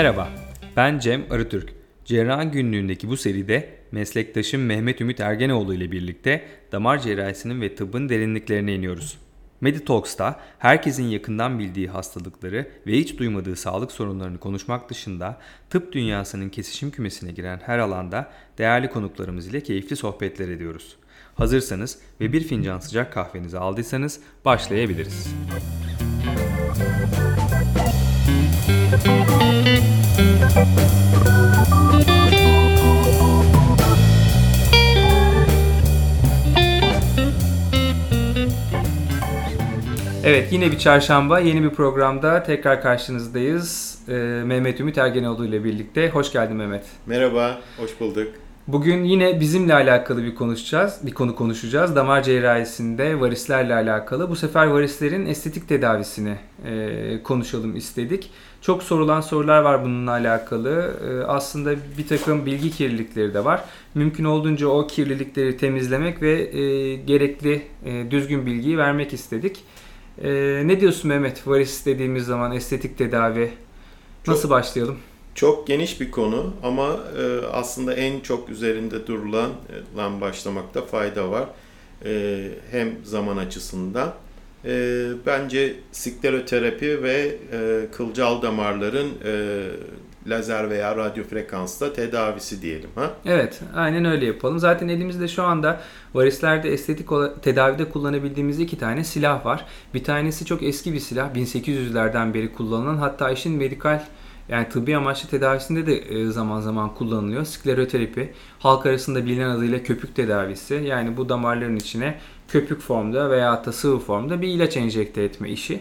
Merhaba, 0.00 0.28
ben 0.76 0.98
Cem 0.98 1.26
Arıtürk. 1.30 1.72
Cerrahın 2.04 2.50
günlüğündeki 2.50 3.08
bu 3.08 3.16
seride 3.16 3.68
meslektaşım 3.92 4.62
Mehmet 4.62 5.00
Ümit 5.00 5.20
Ergenoğlu 5.20 5.74
ile 5.74 5.92
birlikte 5.92 6.44
damar 6.72 6.98
cerrahisinin 6.98 7.60
ve 7.60 7.74
tıbbın 7.74 8.08
derinliklerine 8.08 8.74
iniyoruz. 8.74 9.18
Meditalks'ta 9.60 10.40
herkesin 10.58 11.04
yakından 11.04 11.58
bildiği 11.58 11.88
hastalıkları 11.88 12.70
ve 12.86 12.92
hiç 12.92 13.18
duymadığı 13.18 13.56
sağlık 13.56 13.92
sorunlarını 13.92 14.38
konuşmak 14.38 14.90
dışında 14.90 15.38
tıp 15.70 15.92
dünyasının 15.92 16.48
kesişim 16.48 16.90
kümesine 16.90 17.32
giren 17.32 17.60
her 17.66 17.78
alanda 17.78 18.30
değerli 18.58 18.90
konuklarımız 18.90 19.46
ile 19.46 19.60
keyifli 19.60 19.96
sohbetler 19.96 20.48
ediyoruz. 20.48 20.96
Hazırsanız 21.34 21.98
ve 22.20 22.32
bir 22.32 22.40
fincan 22.40 22.78
sıcak 22.78 23.12
kahvenizi 23.12 23.58
aldıysanız 23.58 24.20
başlayabiliriz. 24.44 25.34
Evet 40.24 40.52
yine 40.52 40.72
bir 40.72 40.78
çarşamba 40.78 41.40
yeni 41.40 41.62
bir 41.62 41.70
programda 41.70 42.42
tekrar 42.42 42.82
karşınızdayız. 42.82 43.98
Ee, 44.08 44.12
Mehmet 44.44 44.80
Ümit 44.80 44.98
Ergenoğlu 44.98 45.46
ile 45.46 45.64
birlikte. 45.64 46.10
Hoş 46.10 46.32
geldin 46.32 46.56
Mehmet. 46.56 46.84
Merhaba, 47.06 47.60
hoş 47.76 48.00
bulduk. 48.00 48.28
Bugün 48.72 49.04
yine 49.04 49.40
bizimle 49.40 49.74
alakalı 49.74 50.24
bir 50.24 50.34
konuşacağız. 50.34 50.98
Bir 51.02 51.10
konu 51.14 51.36
konuşacağız. 51.36 51.96
Damar 51.96 52.22
cerrahisinde 52.22 53.20
varislerle 53.20 53.74
alakalı. 53.74 54.30
Bu 54.30 54.36
sefer 54.36 54.66
varislerin 54.66 55.26
estetik 55.26 55.68
tedavisini 55.68 56.36
e, 56.64 57.22
konuşalım 57.22 57.76
istedik. 57.76 58.30
Çok 58.62 58.82
sorulan 58.82 59.20
sorular 59.20 59.62
var 59.62 59.84
bununla 59.84 60.10
alakalı. 60.10 60.94
E, 61.08 61.24
aslında 61.24 61.74
bir 61.98 62.08
takım 62.08 62.46
bilgi 62.46 62.70
kirlilikleri 62.70 63.34
de 63.34 63.44
var. 63.44 63.64
Mümkün 63.94 64.24
olduğunca 64.24 64.66
o 64.66 64.86
kirlilikleri 64.86 65.56
temizlemek 65.56 66.22
ve 66.22 66.58
e, 66.58 66.96
gerekli 66.96 67.62
e, 67.84 68.10
düzgün 68.10 68.46
bilgiyi 68.46 68.78
vermek 68.78 69.12
istedik. 69.12 69.64
E, 70.22 70.30
ne 70.64 70.80
diyorsun 70.80 71.08
Mehmet? 71.08 71.48
Varis 71.48 71.86
dediğimiz 71.86 72.24
zaman 72.24 72.52
estetik 72.52 72.98
tedavi 72.98 73.50
nasıl 74.26 74.42
çok, 74.42 74.50
başlayalım? 74.50 74.96
Çok 75.34 75.66
geniş 75.66 76.00
bir 76.00 76.10
konu 76.10 76.52
ama 76.62 76.98
e, 77.18 77.46
aslında 77.46 77.94
en 77.94 78.20
çok 78.20 78.48
üzerinde 78.48 79.06
durulan 79.06 79.50
e, 79.96 80.20
başlamakta 80.20 80.82
fayda 80.82 81.30
var. 81.30 81.44
E, 82.04 82.40
hem 82.70 82.88
zaman 83.04 83.36
açısından. 83.36 84.14
E, 84.64 85.04
bence 85.26 85.76
skleroterapi 85.92 87.02
ve 87.02 87.36
kılcal 87.92 88.42
damarların 88.42 89.08
e, 89.24 89.62
lazer 90.26 90.70
veya 90.70 90.96
radyo 90.96 91.24
frekansla 91.24 91.92
tedavisi 91.92 92.62
diyelim. 92.62 92.90
ha? 92.94 93.10
Evet, 93.26 93.60
aynen 93.74 94.04
öyle 94.04 94.26
yapalım. 94.26 94.58
Zaten 94.58 94.88
elimizde 94.88 95.28
şu 95.28 95.42
anda 95.42 95.80
varislerde 96.14 96.72
estetik 96.72 97.08
tedavide 97.42 97.88
kullanabildiğimiz 97.88 98.60
iki 98.60 98.78
tane 98.78 99.04
silah 99.04 99.46
var. 99.46 99.66
Bir 99.94 100.04
tanesi 100.04 100.44
çok 100.44 100.62
eski 100.62 100.92
bir 100.92 101.00
silah, 101.00 101.34
1800'lerden 101.34 102.34
beri 102.34 102.52
kullanılan. 102.52 102.96
Hatta 102.96 103.30
işin 103.30 103.52
medikal 103.52 104.02
yani 104.50 104.68
tıbbi 104.68 104.96
amaçlı 104.96 105.28
tedavisinde 105.28 105.86
de 105.86 105.98
e, 105.98 106.26
zaman 106.26 106.60
zaman 106.60 106.94
kullanılıyor. 106.94 107.44
Skleroterapi, 107.44 108.32
halk 108.58 108.86
arasında 108.86 109.26
bilinen 109.26 109.48
adıyla 109.48 109.82
köpük 109.82 110.16
tedavisi. 110.16 110.74
Yani 110.74 111.16
bu 111.16 111.28
damarların 111.28 111.76
içine 111.76 112.18
köpük 112.48 112.80
formda 112.80 113.30
veya 113.30 113.64
da 113.64 113.72
sıvı 113.72 113.98
formda 113.98 114.42
bir 114.42 114.48
ilaç 114.48 114.76
enjekte 114.76 115.22
etme 115.22 115.50
işi. 115.50 115.80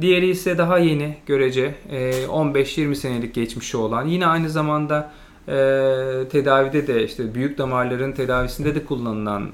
Diğeri 0.00 0.28
ise 0.28 0.58
daha 0.58 0.78
yeni 0.78 1.16
görece 1.26 1.74
15-20 1.90 2.90
e, 2.90 2.94
senelik 2.94 3.34
geçmişi 3.34 3.76
olan 3.76 4.06
yine 4.06 4.26
aynı 4.26 4.50
zamanda 4.50 5.12
e, 5.48 5.52
tedavide 6.30 6.86
de 6.86 7.04
işte 7.04 7.34
büyük 7.34 7.58
damarların 7.58 8.12
tedavisinde 8.12 8.74
de 8.74 8.84
kullanılan 8.84 9.48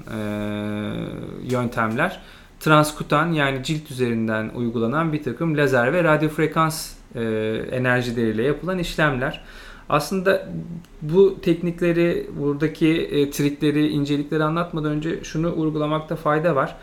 yöntemler 1.43 2.21
transkutan 2.59 3.31
yani 3.31 3.63
cilt 3.63 3.91
üzerinden 3.91 4.51
uygulanan 4.55 5.13
bir 5.13 5.23
takım 5.23 5.57
lazer 5.57 5.93
ve 5.93 6.03
radyo 6.03 6.29
frekans 6.29 6.96
e, 7.15 7.21
enerjileriyle 7.71 8.43
yapılan 8.43 8.79
işlemler. 8.79 9.43
Aslında 9.89 10.47
bu 11.01 11.41
teknikleri, 11.41 12.27
buradaki 12.39 12.87
e, 12.87 13.31
trikleri, 13.31 13.87
incelikleri 13.87 14.43
anlatmadan 14.43 14.91
önce 14.91 15.23
şunu 15.23 15.53
uygulamakta 15.57 16.15
fayda 16.15 16.55
var. 16.55 16.75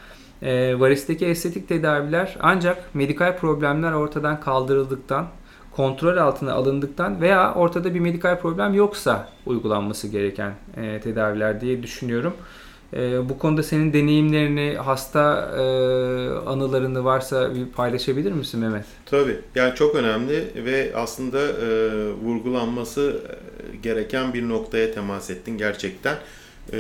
E, 0.43 0.81
varisteki 0.81 1.27
estetik 1.27 1.69
tedaviler 1.69 2.37
ancak 2.41 2.95
medikal 2.95 3.37
problemler 3.39 3.93
ortadan 3.93 4.41
kaldırıldıktan, 4.41 5.27
kontrol 5.71 6.17
altına 6.17 6.53
alındıktan 6.53 7.21
veya 7.21 7.55
ortada 7.55 7.95
bir 7.95 8.01
medikal 8.01 8.41
problem 8.41 8.75
yoksa 8.75 9.29
uygulanması 9.47 10.09
gereken 10.09 10.53
e, 10.77 11.01
tedaviler 11.01 11.61
diye 11.61 11.83
düşünüyorum. 11.83 12.35
E, 12.97 13.29
bu 13.29 13.39
konuda 13.39 13.63
senin 13.63 13.93
deneyimlerini, 13.93 14.77
hasta 14.77 15.51
e, 15.57 15.63
anılarını 16.49 17.05
varsa 17.05 17.55
bir 17.55 17.67
paylaşabilir 17.67 18.33
misin 18.33 18.61
Mehmet? 18.61 18.85
Tabii. 19.07 19.39
Yani 19.55 19.75
çok 19.75 19.95
önemli 19.95 20.65
ve 20.65 20.93
aslında 20.97 21.41
e, 21.41 21.67
vurgulanması 22.13 23.21
gereken 23.83 24.35
bir 24.35 24.49
noktaya 24.49 24.95
temas 24.95 25.31
ettin 25.31 25.59
gerçekten. 25.59 26.17
E, 26.73 26.79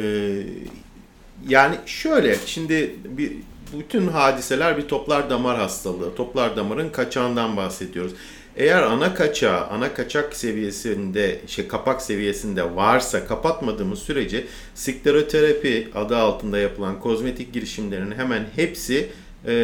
yani 1.49 1.77
şöyle, 1.87 2.37
şimdi 2.47 2.97
bir 3.05 3.33
bütün 3.79 4.09
hadiseler 4.09 4.77
bir 4.77 4.89
toplar 4.89 5.31
damar 5.31 5.59
hastalığı. 5.59 6.15
Toplar 6.15 6.57
damarın 6.57 6.91
kaçağından 6.91 7.57
bahsediyoruz. 7.57 8.13
Eğer 8.57 8.83
ana 8.83 9.15
kaçağı, 9.15 9.67
ana 9.67 9.95
kaçak 9.95 10.37
seviyesinde, 10.37 11.41
şey 11.47 11.69
kapak 11.69 12.03
seviyesinde 12.03 12.77
varsa 12.77 13.27
kapatmadığımız 13.27 13.99
sürece 13.99 14.45
skleroterapi 14.75 15.89
adı 15.95 16.17
altında 16.17 16.59
yapılan 16.59 17.01
kozmetik 17.01 17.53
girişimlerin 17.53 18.13
hemen 18.13 18.47
hepsi 18.57 19.11
e, 19.47 19.55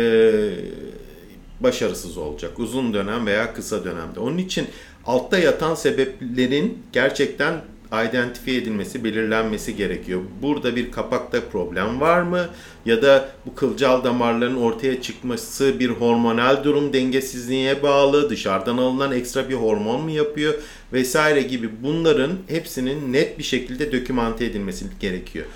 başarısız 1.61 2.17
olacak. 2.17 2.59
Uzun 2.59 2.95
dönem 2.95 3.27
veya 3.27 3.55
kısa 3.55 3.85
dönemde. 3.85 4.21
Onun 4.21 4.39
için 4.39 4.67
altta 5.07 5.39
yatan 5.39 5.75
sebeplerin 5.75 6.83
gerçekten 6.93 7.55
identifiye 7.93 8.57
edilmesi, 8.57 9.05
belirlenmesi 9.05 9.77
gerekiyor. 9.77 10.21
Burada 10.43 10.77
bir 10.77 10.91
kapakta 10.91 11.41
problem 11.53 12.01
var 12.01 12.23
mı? 12.23 12.49
Ya 12.87 13.03
da 13.03 13.29
bu 13.47 13.55
kılcal 13.55 14.05
damarların 14.05 14.57
ortaya 14.57 15.03
çıkması 15.03 15.81
bir 15.81 15.89
hormonal 15.89 16.65
durum 16.65 16.93
dengesizliğe 16.93 17.83
bağlı, 17.83 18.31
dışarıdan 18.31 18.79
alınan 18.79 19.13
ekstra 19.13 19.49
bir 19.49 19.55
hormon 19.55 20.01
mu 20.01 20.11
yapıyor 20.11 20.55
vesaire 20.93 21.43
gibi 21.43 21.71
bunların 21.83 22.33
hepsinin 22.49 23.13
net 23.13 23.39
bir 23.39 23.45
şekilde 23.45 23.93
dokümante 23.93 24.45
edilmesi 24.45 24.85
gerekiyor. 25.01 25.47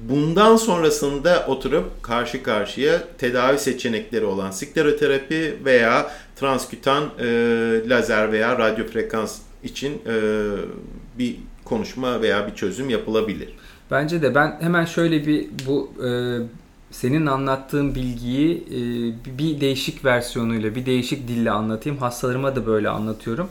Bundan 0.00 0.56
sonrasında 0.56 1.46
oturup 1.48 2.02
karşı 2.02 2.42
karşıya 2.42 3.04
tedavi 3.18 3.58
seçenekleri 3.58 4.24
olan 4.24 4.50
skleroterapi 4.50 5.54
veya 5.64 6.10
transkütan 6.36 7.04
e, 7.18 7.26
lazer 7.88 8.32
veya 8.32 8.58
radyo 8.58 8.86
frekans 8.86 9.38
için 9.64 9.92
e, 9.92 10.14
bir 11.18 11.36
konuşma 11.64 12.22
veya 12.22 12.46
bir 12.46 12.54
çözüm 12.54 12.90
yapılabilir. 12.90 13.48
Bence 13.90 14.22
de 14.22 14.34
ben 14.34 14.58
hemen 14.60 14.84
şöyle 14.84 15.26
bir 15.26 15.46
bu 15.66 15.90
e, 16.06 16.10
senin 16.90 17.26
anlattığın 17.26 17.94
bilgiyi 17.94 18.64
e, 18.70 18.80
bir 19.38 19.60
değişik 19.60 20.04
versiyonuyla, 20.04 20.74
bir 20.74 20.86
değişik 20.86 21.28
dille 21.28 21.50
anlatayım. 21.50 21.98
Hastalarıma 21.98 22.56
da 22.56 22.66
böyle 22.66 22.88
anlatıyorum. 22.88 23.48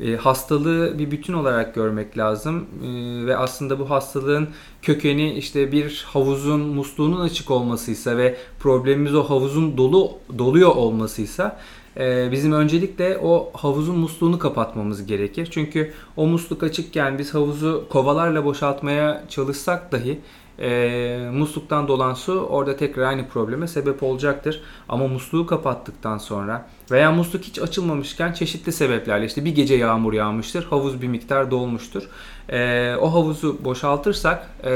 E, 0.00 0.16
hastalığı 0.16 0.98
bir 0.98 1.10
bütün 1.10 1.32
olarak 1.32 1.74
görmek 1.74 2.18
lazım 2.18 2.66
e, 2.84 3.26
ve 3.26 3.36
aslında 3.36 3.78
bu 3.78 3.90
hastalığın 3.90 4.48
kökeni 4.82 5.32
işte 5.32 5.72
bir 5.72 6.04
havuzun 6.08 6.60
musluğunun 6.60 7.20
açık 7.20 7.50
olmasıysa 7.50 8.16
ve 8.16 8.36
problemimiz 8.60 9.14
o 9.14 9.22
havuzun 9.22 9.76
dolu 9.76 10.12
doluyor 10.38 10.70
olmasıysa 10.70 11.60
e, 11.96 12.32
bizim 12.32 12.52
öncelikle 12.52 13.18
o 13.18 13.50
havuzun 13.54 13.98
musluğunu 13.98 14.38
kapatmamız 14.38 15.06
gerekir. 15.06 15.48
Çünkü 15.50 15.92
o 16.16 16.26
musluk 16.26 16.62
açıkken 16.62 17.18
biz 17.18 17.34
havuzu 17.34 17.86
kovalarla 17.90 18.44
boşaltmaya 18.44 19.24
çalışsak 19.28 19.92
dahi 19.92 20.20
e, 20.58 21.30
musluktan 21.32 21.88
dolan 21.88 22.14
su 22.14 22.32
orada 22.32 22.76
tekrar 22.76 23.02
aynı 23.02 23.28
probleme 23.28 23.68
sebep 23.68 24.02
olacaktır. 24.02 24.60
Ama 24.88 25.08
musluğu 25.08 25.46
kapattıktan 25.46 26.18
sonra 26.18 26.66
veya 26.90 27.12
musluk 27.12 27.42
hiç 27.42 27.58
açılmamışken 27.58 28.32
çeşitli 28.32 28.72
sebeplerle 28.72 29.26
işte 29.26 29.44
bir 29.44 29.54
gece 29.54 29.74
yağmur 29.74 30.12
yağmıştır, 30.12 30.64
havuz 30.64 31.02
bir 31.02 31.08
miktar 31.08 31.50
dolmuştur. 31.50 32.02
E, 32.48 32.94
o 33.00 33.12
havuzu 33.12 33.64
boşaltırsak 33.64 34.50
e, 34.64 34.70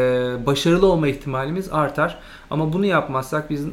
başarılı 0.46 0.86
olma 0.86 1.08
ihtimalimiz 1.08 1.68
artar. 1.72 2.18
Ama 2.50 2.72
bunu 2.72 2.86
yapmazsak 2.86 3.50
biz 3.50 3.66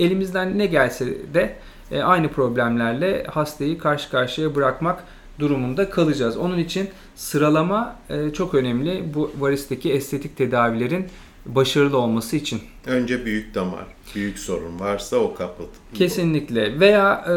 elimizden 0.00 0.58
ne 0.58 0.66
gelse 0.66 1.34
de 1.34 1.56
e, 1.92 2.02
aynı 2.02 2.28
problemlerle 2.28 3.24
hastayı 3.24 3.78
karşı 3.78 4.10
karşıya 4.10 4.54
bırakmak 4.54 5.04
durumunda 5.38 5.90
kalacağız. 5.90 6.36
Onun 6.36 6.58
için 6.58 6.90
sıralama 7.14 7.96
e, 8.10 8.32
çok 8.32 8.54
önemli. 8.54 9.14
Bu 9.14 9.30
varisteki 9.38 9.92
estetik 9.92 10.36
tedavilerin 10.36 11.06
başarılı 11.46 11.98
olması 11.98 12.36
için. 12.36 12.60
Önce 12.86 13.24
büyük 13.24 13.54
damar, 13.54 13.84
büyük 14.14 14.38
sorun 14.38 14.80
varsa 14.80 15.16
o 15.16 15.34
kaput. 15.34 15.68
Kesinlikle 15.94 16.80
veya 16.80 17.24
e, 17.28 17.34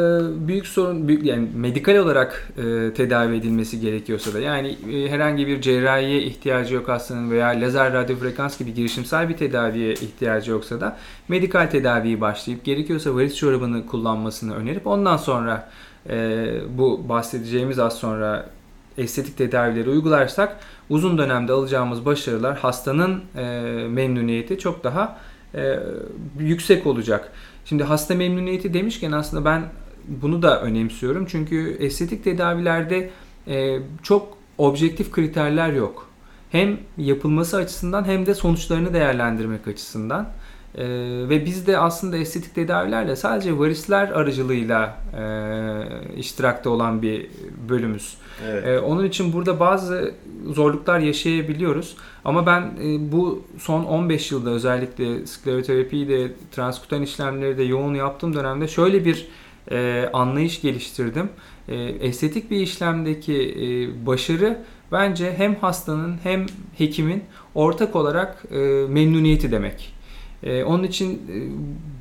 büyük 0.48 0.68
sorun 0.68 1.08
büyük 1.08 1.24
yani 1.24 1.48
medikal 1.56 1.96
olarak 1.96 2.50
e, 2.58 2.94
tedavi 2.94 3.36
edilmesi 3.36 3.80
gerekiyorsa 3.80 4.34
da 4.34 4.40
yani 4.40 4.78
e, 4.92 5.10
herhangi 5.10 5.48
bir 5.48 5.62
cerrahiye 5.62 6.22
ihtiyacı 6.22 6.76
yok 6.76 6.90
hastanın 6.90 7.32
veya 7.32 7.48
lazer 7.48 7.94
radyo 7.94 8.16
frekans 8.16 8.60
gibi 8.60 8.74
girişimsel 8.74 9.30
bir 9.30 9.38
tedaviye 9.38 9.94
ihtiyacı 9.94 10.52
yoksa 10.52 10.82
da 10.82 10.98
medikal 11.28 11.68
tedaviyi 11.68 12.22
başlayıp 12.22 12.64
gerekiyorsa 12.64 13.16
varis 13.16 13.36
çorabını 13.36 13.86
kullanmasını 13.86 14.56
önerip 14.56 14.88
ondan 14.88 15.18
sonra 15.18 15.70
e, 16.10 16.48
bu 16.78 17.10
bahsedeceğimiz 17.10 17.80
az 17.80 17.98
sonra 17.98 18.50
estetik 18.98 19.38
tedavileri 19.38 19.90
uygularsak 19.90 20.60
uzun 20.90 21.18
dönemde 21.18 21.52
alacağımız 21.52 22.06
başarılar 22.06 22.58
hastanın 22.58 23.22
e, 23.36 23.44
memnuniyeti 23.88 24.60
çok 24.60 24.84
daha 24.84 25.20
e, 25.56 25.80
yüksek 26.40 26.88
olacak. 26.88 27.32
Şimdi 27.66 27.84
hasta 27.84 28.16
memnuniyeti 28.16 28.74
demişken 28.74 29.12
aslında 29.12 29.46
ben 29.46 29.64
bunu 30.08 30.42
da 30.42 30.62
önemsiyorum. 30.62 31.26
Çünkü 31.26 31.78
estetik 31.80 32.24
tedavilerde 32.24 33.10
e, 33.48 33.80
çok 34.04 34.38
objektif 34.58 35.12
kriterler 35.12 35.74
yok. 35.74 36.10
Hem 36.52 36.78
yapılması 36.98 37.58
açısından 37.58 38.06
hem 38.06 38.26
de 38.26 38.34
sonuçlarını 38.34 38.94
değerlendirmek 38.94 39.68
açısından. 39.68 40.30
Ee, 40.78 40.86
ve 41.30 41.46
biz 41.46 41.68
de 41.68 41.78
aslında 41.78 42.18
estetik 42.18 42.56
tedavilerle 42.56 43.16
sadece 43.16 43.60
varisler 43.60 44.10
aracılığıyla 44.10 44.98
e, 45.18 46.20
iştirakta 46.20 46.70
olan 46.70 47.02
bir 47.02 47.28
bölümüz. 47.70 48.18
Evet. 48.48 48.68
Ee, 48.68 48.80
onun 48.80 49.06
için 49.06 49.34
burada 49.34 49.60
bazı 49.60 50.14
zorluklar 50.46 51.00
yaşayabiliyoruz. 51.00 51.98
Ama 52.26 52.46
ben 52.46 52.62
e, 52.62 53.12
bu 53.12 53.44
son 53.58 53.84
15 53.84 54.32
yılda 54.32 54.50
özellikle 54.50 55.26
skleroterapiyi 55.26 56.10
de 56.10 56.32
transkutan 56.52 57.02
işlemleri 57.02 57.58
de 57.58 57.64
yoğun 57.64 57.94
yaptığım 57.94 58.34
dönemde 58.34 58.68
şöyle 58.68 59.06
bir 59.06 59.28
e, 59.72 60.10
anlayış 60.14 60.62
geliştirdim. 60.62 61.30
E, 61.68 61.76
estetik 61.84 62.52
bir 62.52 62.60
işlemdeki 62.60 63.36
e, 63.36 63.66
başarı 64.06 64.58
bence 64.92 65.34
hem 65.38 65.56
hastanın 65.56 66.16
hem 66.24 66.46
hekimin 66.78 67.24
ortak 67.56 67.96
olarak 67.96 68.44
e, 68.52 68.58
memnuniyeti 68.90 69.52
demek. 69.52 69.95
Ee, 70.46 70.64
onun 70.64 70.84
için 70.84 71.14
e, 71.14 71.36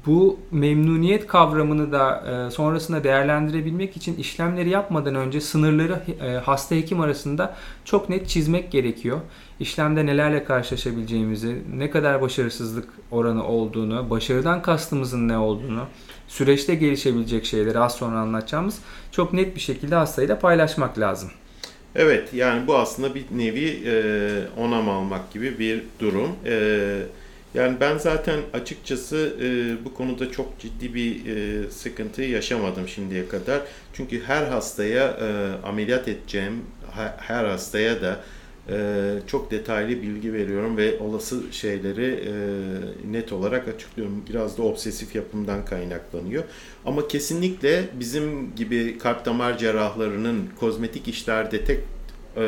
bu 0.06 0.38
memnuniyet 0.50 1.26
kavramını 1.26 1.92
da 1.92 2.24
e, 2.46 2.50
sonrasında 2.50 3.04
değerlendirebilmek 3.04 3.96
için 3.96 4.16
işlemleri 4.16 4.68
yapmadan 4.68 5.14
önce 5.14 5.40
sınırları 5.40 6.00
e, 6.20 6.28
hasta 6.28 6.74
hekim 6.74 7.00
arasında 7.00 7.56
çok 7.84 8.08
net 8.08 8.28
çizmek 8.28 8.72
gerekiyor. 8.72 9.20
İşlemde 9.60 10.06
nelerle 10.06 10.44
karşılaşabileceğimizi, 10.44 11.62
ne 11.76 11.90
kadar 11.90 12.22
başarısızlık 12.22 12.88
oranı 13.10 13.46
olduğunu, 13.46 14.10
başarıdan 14.10 14.62
kastımızın 14.62 15.28
ne 15.28 15.38
olduğunu, 15.38 15.82
süreçte 16.28 16.74
gelişebilecek 16.74 17.44
şeyleri 17.44 17.78
az 17.78 17.94
sonra 17.94 18.18
anlatacağımız 18.18 18.78
çok 19.12 19.32
net 19.32 19.54
bir 19.56 19.60
şekilde 19.60 19.94
hastayla 19.94 20.38
paylaşmak 20.38 20.98
lazım. 20.98 21.30
Evet 21.96 22.34
yani 22.34 22.66
bu 22.66 22.76
aslında 22.76 23.14
bir 23.14 23.24
nevi 23.36 23.82
e, 23.86 23.92
onam 24.58 24.88
almak 24.88 25.32
gibi 25.32 25.58
bir 25.58 25.82
durum. 26.00 26.30
Evet 26.44 27.08
yani 27.54 27.76
ben 27.80 27.98
zaten 27.98 28.40
açıkçası 28.52 29.36
e, 29.42 29.84
bu 29.84 29.94
konuda 29.94 30.30
çok 30.32 30.58
ciddi 30.58 30.94
bir 30.94 31.26
e, 31.26 31.70
sıkıntı 31.70 32.22
yaşamadım 32.22 32.88
şimdiye 32.88 33.28
kadar. 33.28 33.60
Çünkü 33.92 34.22
her 34.22 34.46
hastaya 34.46 35.08
e, 35.08 35.26
ameliyat 35.66 36.08
edeceğim, 36.08 36.62
her 37.18 37.44
hastaya 37.44 38.02
da 38.02 38.20
e, 38.68 39.18
çok 39.26 39.50
detaylı 39.50 40.02
bilgi 40.02 40.32
veriyorum 40.32 40.76
ve 40.76 40.98
olası 40.98 41.42
şeyleri 41.52 42.04
e, 42.06 42.32
net 43.12 43.32
olarak 43.32 43.68
açıklıyorum. 43.68 44.24
Biraz 44.28 44.58
da 44.58 44.62
obsesif 44.62 45.14
yapımdan 45.14 45.64
kaynaklanıyor. 45.64 46.44
Ama 46.84 47.08
kesinlikle 47.08 47.84
bizim 48.00 48.54
gibi 48.54 48.98
kalp 48.98 49.24
damar 49.24 49.58
cerrahlarının 49.58 50.48
kozmetik 50.60 51.08
işlerde 51.08 51.64
tek 51.64 51.80
e, 52.36 52.46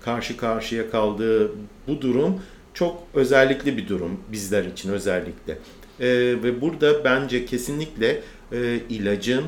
karşı 0.00 0.36
karşıya 0.36 0.90
kaldığı 0.90 1.52
bu 1.88 2.00
durum 2.00 2.40
çok 2.74 3.02
özellikli 3.14 3.76
bir 3.76 3.88
durum 3.88 4.20
bizler 4.32 4.64
için 4.64 4.92
özellikle. 4.92 5.58
E, 6.00 6.08
ve 6.42 6.60
burada 6.60 7.04
bence 7.04 7.46
kesinlikle 7.46 8.22
e, 8.52 8.80
ilacın 8.88 9.44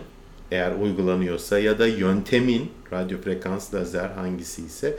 eğer 0.50 0.72
uygulanıyorsa 0.74 1.58
ya 1.58 1.78
da 1.78 1.86
yöntemin 1.86 2.70
radyo 2.92 3.20
frekans 3.20 3.74
lazer 3.74 4.08
hangisi 4.08 4.62
ise 4.62 4.98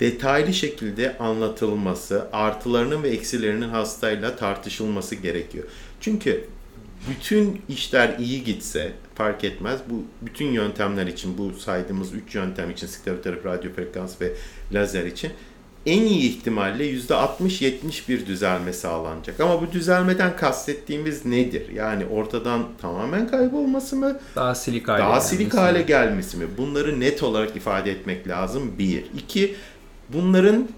detaylı 0.00 0.54
şekilde 0.54 1.18
anlatılması, 1.18 2.26
artılarının 2.32 3.02
ve 3.02 3.08
eksilerinin 3.08 3.68
hastayla 3.68 4.36
tartışılması 4.36 5.14
gerekiyor. 5.14 5.64
Çünkü 6.00 6.44
bütün 7.10 7.62
işler 7.68 8.18
iyi 8.18 8.44
gitse 8.44 8.92
fark 9.14 9.44
etmez. 9.44 9.80
Bu 9.90 10.04
bütün 10.22 10.46
yöntemler 10.46 11.06
için 11.06 11.38
bu 11.38 11.52
saydığımız 11.52 12.12
3 12.12 12.34
yöntem 12.34 12.70
için 12.70 12.86
skleroterapi, 12.86 13.44
radyo 13.44 13.72
frekans 13.72 14.20
ve 14.20 14.32
lazer 14.72 15.04
için 15.04 15.30
en 15.86 16.02
iyi 16.02 16.30
ihtimalle 16.30 16.92
%60-70 16.92 18.08
bir 18.08 18.26
düzelme 18.26 18.72
sağlanacak. 18.72 19.40
Ama 19.40 19.62
bu 19.62 19.72
düzelmeden 19.72 20.36
kastettiğimiz 20.36 21.26
nedir? 21.26 21.68
Yani 21.74 22.06
ortadan 22.06 22.62
tamamen 22.80 23.28
kaybolması 23.28 23.96
mı? 23.96 24.18
Daha 24.36 24.54
silik 24.54 24.88
hale, 24.88 25.02
Daha 25.02 25.20
silik 25.20 25.54
hale 25.54 25.82
gelmesi 25.82 26.36
mi? 26.36 26.46
Bunları 26.58 27.00
net 27.00 27.22
olarak 27.22 27.56
ifade 27.56 27.90
etmek 27.90 28.28
lazım. 28.28 28.72
Bir. 28.78 29.04
İki, 29.18 29.56
bunların 30.08 30.68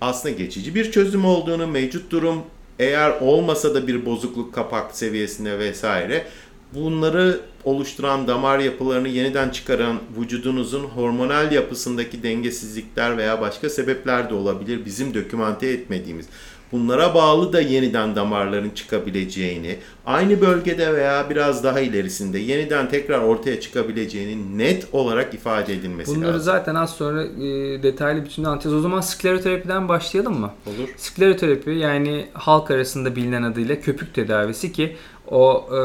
aslında 0.00 0.34
geçici 0.34 0.74
bir 0.74 0.92
çözüm 0.92 1.24
olduğunu, 1.24 1.66
mevcut 1.66 2.10
durum 2.10 2.42
eğer 2.78 3.10
olmasa 3.20 3.74
da 3.74 3.86
bir 3.86 4.06
bozukluk 4.06 4.54
kapak 4.54 4.96
seviyesine 4.96 5.58
vesaire 5.58 6.26
bunları 6.74 7.40
oluşturan 7.64 8.26
damar 8.26 8.58
yapılarını 8.58 9.08
yeniden 9.08 9.48
çıkaran 9.50 9.98
vücudunuzun 10.18 10.84
hormonal 10.84 11.52
yapısındaki 11.52 12.22
dengesizlikler 12.22 13.16
veya 13.16 13.40
başka 13.40 13.70
sebepler 13.70 14.30
de 14.30 14.34
olabilir 14.34 14.84
bizim 14.84 15.14
dokümante 15.14 15.68
etmediğimiz. 15.68 16.26
Bunlara 16.72 17.14
bağlı 17.14 17.52
da 17.52 17.60
yeniden 17.60 18.16
damarların 18.16 18.70
çıkabileceğini, 18.70 19.76
aynı 20.06 20.40
bölgede 20.40 20.94
veya 20.94 21.30
biraz 21.30 21.64
daha 21.64 21.80
ilerisinde 21.80 22.38
yeniden 22.38 22.88
tekrar 22.88 23.18
ortaya 23.18 23.60
çıkabileceğini 23.60 24.58
net 24.58 24.86
olarak 24.92 25.34
ifade 25.34 25.74
edilmesi 25.74 26.10
Bunları 26.10 26.20
lazım. 26.20 26.22
Bunları 26.22 26.40
zaten 26.40 26.74
az 26.74 26.90
sonra 26.90 27.24
e, 27.24 27.82
detaylı 27.82 28.24
biçimde 28.24 28.48
anlatacağız. 28.48 28.76
O 28.76 28.80
zaman 28.80 29.00
skleroterapiden 29.00 29.88
başlayalım 29.88 30.40
mı? 30.40 30.52
Olur. 30.66 30.88
Skleroterapi 30.96 31.70
yani 31.70 32.26
halk 32.32 32.70
arasında 32.70 33.16
bilinen 33.16 33.42
adıyla 33.42 33.80
köpük 33.80 34.14
tedavisi 34.14 34.72
ki 34.72 34.96
o 35.30 35.68
e, 35.76 35.80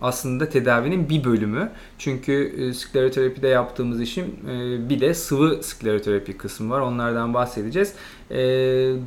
aslında 0.00 0.48
tedavinin 0.48 1.08
bir 1.08 1.24
bölümü. 1.24 1.70
Çünkü 1.98 2.54
e, 2.58 2.74
skleroterapide 2.74 3.48
yaptığımız 3.48 4.00
işin 4.00 4.24
e, 4.24 4.88
bir 4.88 5.00
de 5.00 5.14
sıvı 5.14 5.62
skleroterapi 5.62 6.36
kısmı 6.36 6.70
var. 6.70 6.80
Onlardan 6.80 7.34
bahsedeceğiz. 7.34 7.94
E, 8.30 8.36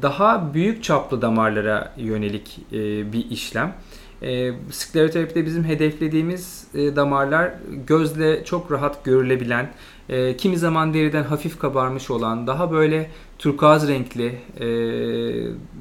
daha 0.01 0.53
büyük 0.53 0.83
çaplı 0.83 1.21
damarlara 1.21 1.93
yönelik 1.97 2.59
e, 2.71 3.13
bir 3.13 3.29
işlem. 3.29 3.73
E, 4.21 4.51
skleroterapide 4.71 5.45
bizim 5.45 5.63
hedeflediğimiz 5.63 6.67
e, 6.73 6.95
damarlar 6.95 7.51
gözle 7.87 8.45
çok 8.45 8.71
rahat 8.71 9.05
görülebilen, 9.05 9.69
e, 10.09 10.37
kimi 10.37 10.57
zaman 10.57 10.93
deriden 10.93 11.23
hafif 11.23 11.59
kabarmış 11.59 12.11
olan, 12.11 12.47
daha 12.47 12.71
böyle 12.71 13.11
turkuaz 13.39 13.87
renkli 13.87 14.25
e, 14.59 14.67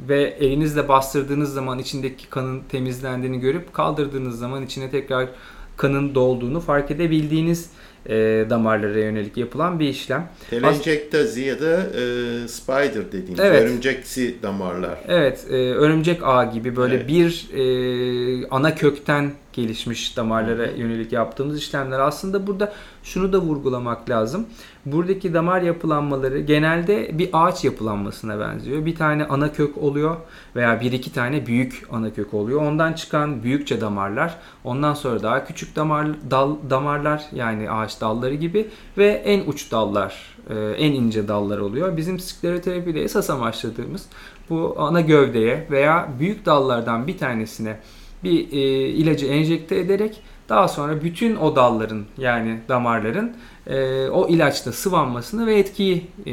ve 0.09 0.23
elinizle 0.23 0.89
bastırdığınız 0.89 1.53
zaman 1.53 1.79
içindeki 1.79 2.31
kanın 2.31 2.61
temizlendiğini 2.69 3.41
görüp 3.41 3.73
kaldırdığınız 3.73 4.39
zaman 4.39 4.63
içine 4.63 4.91
tekrar 4.91 5.29
kanın 5.77 6.15
dolduğunu 6.15 6.61
fark 6.61 6.91
edebildiğiniz 6.91 7.71
e, 8.07 8.47
damarlara 8.51 8.99
yönelik 8.99 9.37
yapılan 9.37 9.81
bir 9.81 9.89
işlem. 9.89 10.29
Telenjektazi 10.51 11.41
ya 11.41 11.61
da 11.61 11.77
e, 11.77 12.49
spider 12.49 13.13
dediğimiz 13.13 13.41
evet. 13.41 13.63
örümceksi 13.63 14.37
damarlar. 14.43 14.99
Evet, 15.09 15.47
e, 15.51 15.55
örümcek 15.55 16.21
ağ 16.25 16.45
gibi 16.45 16.77
böyle 16.77 16.95
evet. 16.95 17.09
bir 17.09 17.49
e, 17.55 18.47
ana 18.51 18.75
kökten 18.75 19.33
gelişmiş 19.53 20.17
damarlara 20.17 20.67
yönelik 20.67 21.13
yaptığımız 21.13 21.59
işlemler. 21.59 21.99
Aslında 21.99 22.47
burada 22.47 22.73
şunu 23.03 23.33
da 23.33 23.39
vurgulamak 23.39 24.11
lazım. 24.11 24.47
Buradaki 24.87 25.35
damar 25.35 25.63
yapılanmaları 25.63 26.41
genelde 26.41 27.19
bir 27.19 27.29
ağaç 27.33 27.65
yapılanmasına 27.65 28.41
benziyor. 28.41 28.87
Bir 28.87 28.95
tane 28.95 29.25
ana 29.25 29.53
kök 29.53 29.79
oluyor 29.79 30.17
veya 30.57 30.81
bir 30.81 30.93
iki 30.93 31.13
tane 31.13 31.47
büyük 31.47 31.87
ana 31.93 32.13
kök 32.13 32.35
oluyor. 32.35 32.63
Ondan 32.63 32.93
çıkan 32.93 33.43
büyükçe 33.43 33.81
damarlar, 33.81 34.37
ondan 34.65 34.95
sonra 34.95 35.23
daha 35.23 35.45
küçük 35.45 35.77
damar 35.77 36.09
dal, 36.31 36.57
damarlar 36.71 37.25
yani 37.33 37.71
ağaç 37.71 38.01
dalları 38.01 38.35
gibi 38.35 38.69
ve 38.99 39.07
en 39.07 39.47
uç 39.47 39.73
dallar, 39.73 40.37
e, 40.51 40.55
en 40.55 40.93
ince 40.93 41.29
dallar 41.29 41.59
oluyor. 41.59 41.97
Bizim 41.97 42.21
skleroterapide 42.21 43.03
esas 43.03 43.31
amaçladığımız 43.31 44.07
bu 44.51 44.75
ana 44.79 45.01
gövdeye 45.01 45.67
veya 45.71 46.09
büyük 46.19 46.47
dallardan 46.47 47.07
bir 47.07 47.19
tanesine 47.19 47.77
bir 48.25 48.53
e, 48.53 48.89
ilacı 48.89 49.27
enjekte 49.27 49.77
ederek 49.77 50.23
daha 50.51 50.69
sonra 50.69 51.03
bütün 51.03 51.37
o 51.37 51.57
dalların 51.57 52.05
yani 52.19 52.61
damarların 52.69 53.37
e, 53.67 54.07
o 54.09 54.29
ilaçta 54.29 54.73
sıvanmasını 54.73 55.47
ve 55.47 55.59
etkiyi 55.59 56.07
e, 56.27 56.33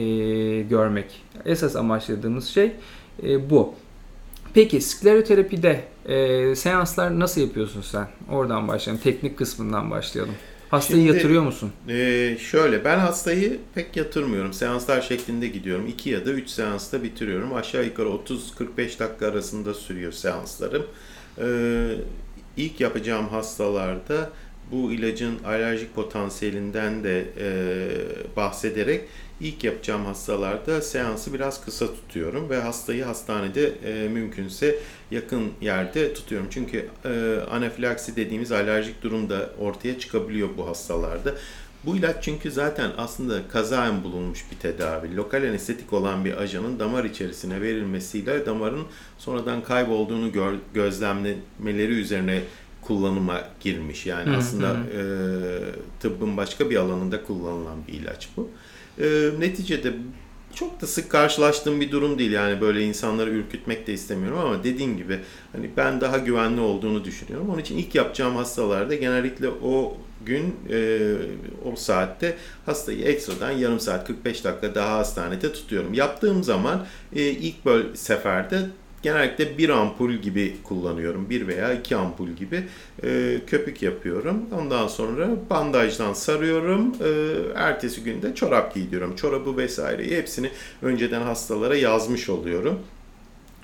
görmek. 0.62 1.06
Esas 1.46 1.76
amaçladığımız 1.76 2.48
şey 2.48 2.72
e, 3.24 3.50
bu. 3.50 3.74
Peki 4.54 4.82
skleroterapide 4.82 5.84
e, 6.06 6.56
seanslar 6.56 7.20
nasıl 7.20 7.42
yapıyorsun 7.42 7.82
sen? 7.82 8.08
Oradan 8.32 8.68
başlayalım. 8.68 9.04
Teknik 9.04 9.38
kısmından 9.38 9.92
başlayalım. 9.92 10.34
Hastayı 10.70 11.02
Şimdi- 11.04 11.16
yatırıyor 11.18 11.44
musun? 11.44 11.72
Ee, 11.90 12.38
şöyle 12.40 12.86
ben 12.86 13.00
hastayı 13.00 13.60
pek 13.76 13.98
yatırmıyorum. 13.98 14.54
Seanslar 14.54 15.02
şeklinde 15.02 15.48
gidiyorum. 15.48 15.88
2 15.88 16.10
ya 16.10 16.26
da 16.26 16.32
3 16.32 16.50
seansta 16.50 17.04
bitiriyorum. 17.04 17.54
Aşağı 17.54 17.86
yukarı 17.86 18.08
30-45 18.08 19.00
dakika 19.00 19.28
arasında 19.28 19.74
sürüyor 19.74 20.12
seanslarım. 20.12 20.84
Ee, 21.38 21.46
ilk 22.58 22.80
yapacağım 22.80 23.28
hastalarda 23.28 24.30
bu 24.72 24.92
ilacın 24.92 25.44
alerjik 25.44 25.96
potansiyelinden 25.96 27.04
de 27.04 27.26
e, 27.40 27.56
bahsederek 28.36 29.02
ilk 29.42 29.64
yapacağım 29.64 30.06
hastalarda 30.06 30.82
seansı 30.82 31.34
biraz 31.34 31.66
kısa 31.66 31.86
tutuyorum 31.86 32.50
ve 32.50 32.62
hastayı 32.62 33.04
hastanede 33.04 33.68
e, 33.86 34.08
mümkünse 34.08 34.76
yakın 35.12 35.52
yerde 35.62 36.14
tutuyorum. 36.14 36.48
Çünkü 36.52 36.90
e, 37.06 37.40
anafilaksi 37.52 38.16
dediğimiz 38.16 38.52
alerjik 38.52 39.02
durum 39.02 39.30
da 39.30 39.50
ortaya 39.60 40.00
çıkabiliyor 40.00 40.50
bu 40.58 40.68
hastalarda. 40.68 41.36
Bu 41.88 41.96
ilaç 41.98 42.16
çünkü 42.22 42.52
zaten 42.52 42.92
aslında 42.98 43.48
kazaen 43.48 44.04
bulunmuş 44.04 44.46
bir 44.52 44.58
tedavi. 44.58 45.16
Lokal 45.16 45.44
anestetik 45.44 45.94
olan 45.94 46.26
bir 46.26 46.38
ajanın 46.38 46.80
damar 46.80 47.04
içerisine 47.04 47.62
verilmesiyle 47.62 48.46
damarın 48.46 48.84
sonradan 49.18 49.64
kaybolduğunu 49.64 50.32
gör- 50.32 50.60
gözlemlemeleri 50.74 51.92
üzerine 51.92 52.42
kullanıma 52.82 53.42
girmiş. 53.60 54.06
Yani 54.06 54.30
Hı 54.30 54.34
hı 54.34 54.38
aslında 54.38 54.76
e, 54.94 55.02
tıbbın 56.00 56.38
başka 56.38 56.70
bir 56.70 56.76
alanında 56.76 57.24
kullanılan 57.24 57.78
bir 57.88 57.94
ilaç 57.94 58.30
bu. 58.38 58.50
E, 59.00 59.30
neticede 59.40 59.94
çok 60.60 60.82
da 60.82 60.88
sık 60.88 61.10
karşılaştığım 61.10 61.82
bir 61.82 61.92
durum 61.92 62.20
değil 62.20 62.32
yani 62.32 62.62
böyle 62.62 62.84
insanları 62.84 63.30
ürkütmek 63.30 63.88
de 63.88 63.94
istemiyorum 63.94 64.40
ama 64.40 64.64
dediğim 64.64 64.98
gibi 64.98 65.20
hani 65.52 65.70
ben 65.78 66.02
daha 66.02 66.18
güvenli 66.18 66.62
olduğunu 66.62 67.06
düşünüyorum. 67.06 67.50
Onun 67.50 67.60
için 67.60 67.78
ilk 67.78 67.96
yapacağım 67.96 68.36
hastalarda 68.36 68.96
genellikle 68.96 69.50
o 69.50 69.98
gün 70.26 70.56
e, 70.70 71.00
o 71.66 71.76
saatte 71.76 72.38
hastayı 72.66 73.02
ekstradan 73.02 73.52
yarım 73.52 73.80
saat 73.80 74.08
45 74.08 74.44
dakika 74.44 74.76
daha 74.76 74.98
hastanede 74.98 75.54
tutuyorum. 75.54 75.94
Yaptığım 75.94 76.44
zaman 76.44 76.86
e, 77.16 77.22
ilk 77.22 77.66
böyle 77.66 77.96
seferde 77.96 78.70
genellikle 79.02 79.58
bir 79.58 79.70
ampul 79.70 80.12
gibi 80.12 80.56
kullanıyorum. 80.64 81.30
Bir 81.30 81.48
veya 81.48 81.74
iki 81.74 81.96
ampul 81.96 82.30
gibi 82.30 82.64
e, 83.04 83.40
köpük 83.48 83.82
yapıyorum. 83.82 84.42
Ondan 84.60 84.88
sonra 84.88 85.30
bandajdan 85.50 86.14
sarıyorum. 86.14 86.96
E, 87.04 87.10
ertesi 87.56 88.04
günde 88.04 88.36
çorap 88.36 88.76
giydiriyorum. 88.76 89.16
Çorabı 89.16 89.58
vesaireyi 89.58 90.18
hepsini 90.18 90.50
önceden 90.82 91.22
hastalara 91.22 91.76
yazmış 91.76 92.30
oluyorum. 92.30 92.80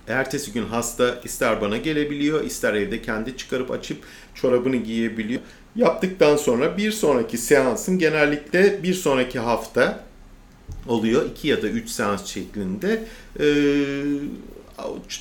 Ertesi 0.08 0.54
gün 0.54 0.66
hasta 0.66 1.20
ister 1.24 1.62
bana 1.62 1.78
gelebiliyor, 1.78 2.44
ister 2.44 2.74
evde 2.74 3.02
kendi 3.02 3.38
çıkarıp 3.38 3.72
açıp 3.72 3.98
çorabını 4.36 4.76
giyebiliyor. 4.76 5.42
Yaptıktan 5.76 6.36
sonra 6.36 6.78
bir 6.78 6.92
sonraki 6.92 7.38
seansın 7.38 8.00
genellikle 8.00 8.84
bir 8.84 8.94
sonraki 8.94 9.40
hafta 9.40 10.04
oluyor. 10.88 11.26
2 11.32 11.48
ya 11.48 11.62
da 11.62 11.68
3 11.68 11.90
seans 11.90 12.26
şeklinde. 12.26 13.04
Ee, 13.40 13.44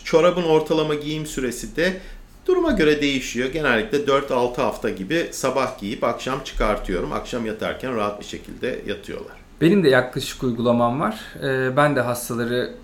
çorabın 0.04 0.42
ortalama 0.42 0.94
giyim 0.94 1.26
süresi 1.26 1.76
de 1.76 2.00
duruma 2.46 2.70
göre 2.70 3.02
değişiyor. 3.02 3.52
Genellikle 3.52 3.98
4-6 3.98 4.56
hafta 4.56 4.90
gibi 4.90 5.28
sabah 5.30 5.78
giyip 5.78 6.04
akşam 6.04 6.40
çıkartıyorum. 6.44 7.12
Akşam 7.12 7.46
yatarken 7.46 7.96
rahat 7.96 8.20
bir 8.20 8.24
şekilde 8.24 8.80
yatıyorlar. 8.86 9.36
Benim 9.60 9.84
de 9.84 9.88
yaklaşık 9.88 10.42
uygulamam 10.42 11.00
var. 11.00 11.20
Ee, 11.42 11.76
ben 11.76 11.96
de 11.96 12.00
hastaları 12.00 12.74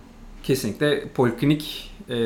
kesinlikle 0.42 1.08
poliklinik 1.08 1.90
e, 2.08 2.16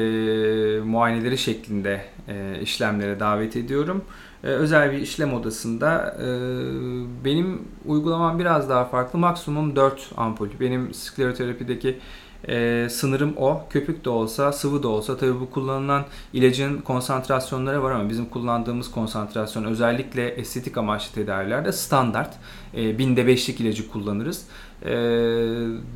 muayeneleri 0.84 1.38
şeklinde 1.38 2.04
e, 2.28 2.60
işlemlere 2.62 3.20
davet 3.20 3.56
ediyorum. 3.56 4.04
E, 4.44 4.46
özel 4.46 4.92
bir 4.92 4.98
işlem 4.98 5.34
odasında 5.34 6.16
benim 7.24 7.62
uygulamam 7.86 8.38
biraz 8.38 8.68
daha 8.68 8.84
farklı. 8.84 9.18
Maksimum 9.18 9.76
4 9.76 10.10
ampul. 10.16 10.48
Benim 10.60 10.94
skleroterapideki 10.94 11.98
e, 12.48 12.88
sınırım 12.90 13.36
o. 13.36 13.64
Köpük 13.70 14.04
de 14.04 14.10
olsa, 14.10 14.52
sıvı 14.52 14.82
da 14.82 14.88
olsa. 14.88 15.16
Tabii 15.16 15.40
bu 15.40 15.50
kullanılan 15.50 16.04
ilacın 16.32 16.78
konsantrasyonları 16.78 17.82
var 17.82 17.90
ama 17.90 18.08
bizim 18.08 18.26
kullandığımız 18.26 18.90
konsantrasyon 18.90 19.64
özellikle 19.64 20.28
estetik 20.28 20.76
amaçlı 20.78 21.14
tedavilerde 21.14 21.72
standart. 21.72 22.34
E, 22.76 22.98
binde 22.98 23.26
beşlik 23.26 23.60
ilacı 23.60 23.90
kullanırız. 23.90 24.46
E, 24.84 24.92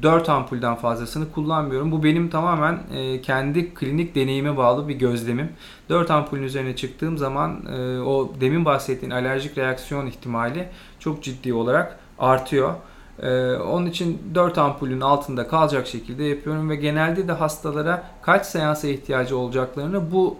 4 0.03 0.29
ampulden 0.29 0.75
fazlasını 0.75 1.33
kullanmıyorum. 1.33 1.93
Bu 1.93 2.05
benim 2.05 2.31
tamamen 2.31 2.79
e, 2.95 3.21
kendi 3.21 3.75
klinik 3.75 4.15
deneyime 4.15 4.57
bağlı 4.57 4.89
bir 4.89 4.95
gözlemim. 4.95 5.49
4 5.89 6.11
ampulün 6.11 6.43
üzerine 6.43 6.77
çıktığım 6.77 7.19
zaman 7.19 7.67
e, 7.67 8.01
o 8.01 8.33
demin 8.41 8.65
bahsettiğin 8.65 9.13
alerjik 9.13 9.59
reaksiyon 9.59 10.07
ihtimali 10.07 10.69
çok 10.99 11.23
ciddi 11.23 11.55
olarak 11.55 11.99
artıyor. 12.19 12.75
Ee, 13.23 13.55
onun 13.55 13.87
için 13.87 14.23
4 14.35 14.59
ampulün 14.59 15.01
altında 15.01 15.49
kalacak 15.49 15.87
şekilde 15.87 16.25
yapıyorum 16.25 16.71
ve 16.71 16.77
genelde 16.77 17.29
de 17.29 17.33
hastalara 17.33 18.05
kaç 18.23 18.47
seansa 18.47 18.89
ihtiyacı 18.89 19.39
olacaklarını 19.39 20.13
bu 20.13 20.37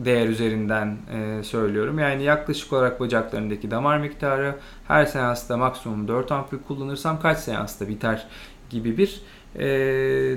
değer 0.00 0.28
üzerinden 0.28 0.96
e, 1.12 1.42
söylüyorum. 1.42 1.98
Yani 1.98 2.22
yaklaşık 2.22 2.72
olarak 2.72 3.00
bacaklarındaki 3.00 3.70
damar 3.70 3.98
miktarı 3.98 4.54
her 4.88 5.06
seansta 5.06 5.56
maksimum 5.56 6.08
4 6.08 6.32
ampul 6.32 6.58
kullanırsam 6.68 7.20
kaç 7.20 7.38
seansta 7.38 7.88
biter 7.88 8.26
gibi 8.70 8.98
bir 8.98 9.22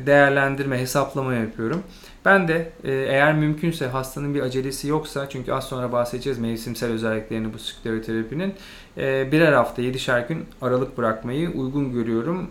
değerlendirme, 0.05 0.79
hesaplama 0.79 1.33
yapıyorum. 1.33 1.83
Ben 2.25 2.47
de 2.47 2.71
e, 2.83 2.91
eğer 2.91 3.33
mümkünse 3.33 3.87
hastanın 3.87 4.35
bir 4.35 4.41
acelesi 4.41 4.87
yoksa 4.87 5.29
çünkü 5.29 5.53
az 5.53 5.67
sonra 5.67 5.91
bahsedeceğiz 5.91 6.39
mevsimsel 6.39 6.91
özelliklerini 6.91 7.53
bu 7.53 7.59
skleroterapinin 7.59 8.53
e, 8.97 9.31
birer 9.31 9.53
hafta 9.53 9.81
7'şer 9.81 10.27
gün 10.27 10.45
aralık 10.61 10.97
bırakmayı 10.97 11.49
uygun 11.49 11.93
görüyorum. 11.93 12.49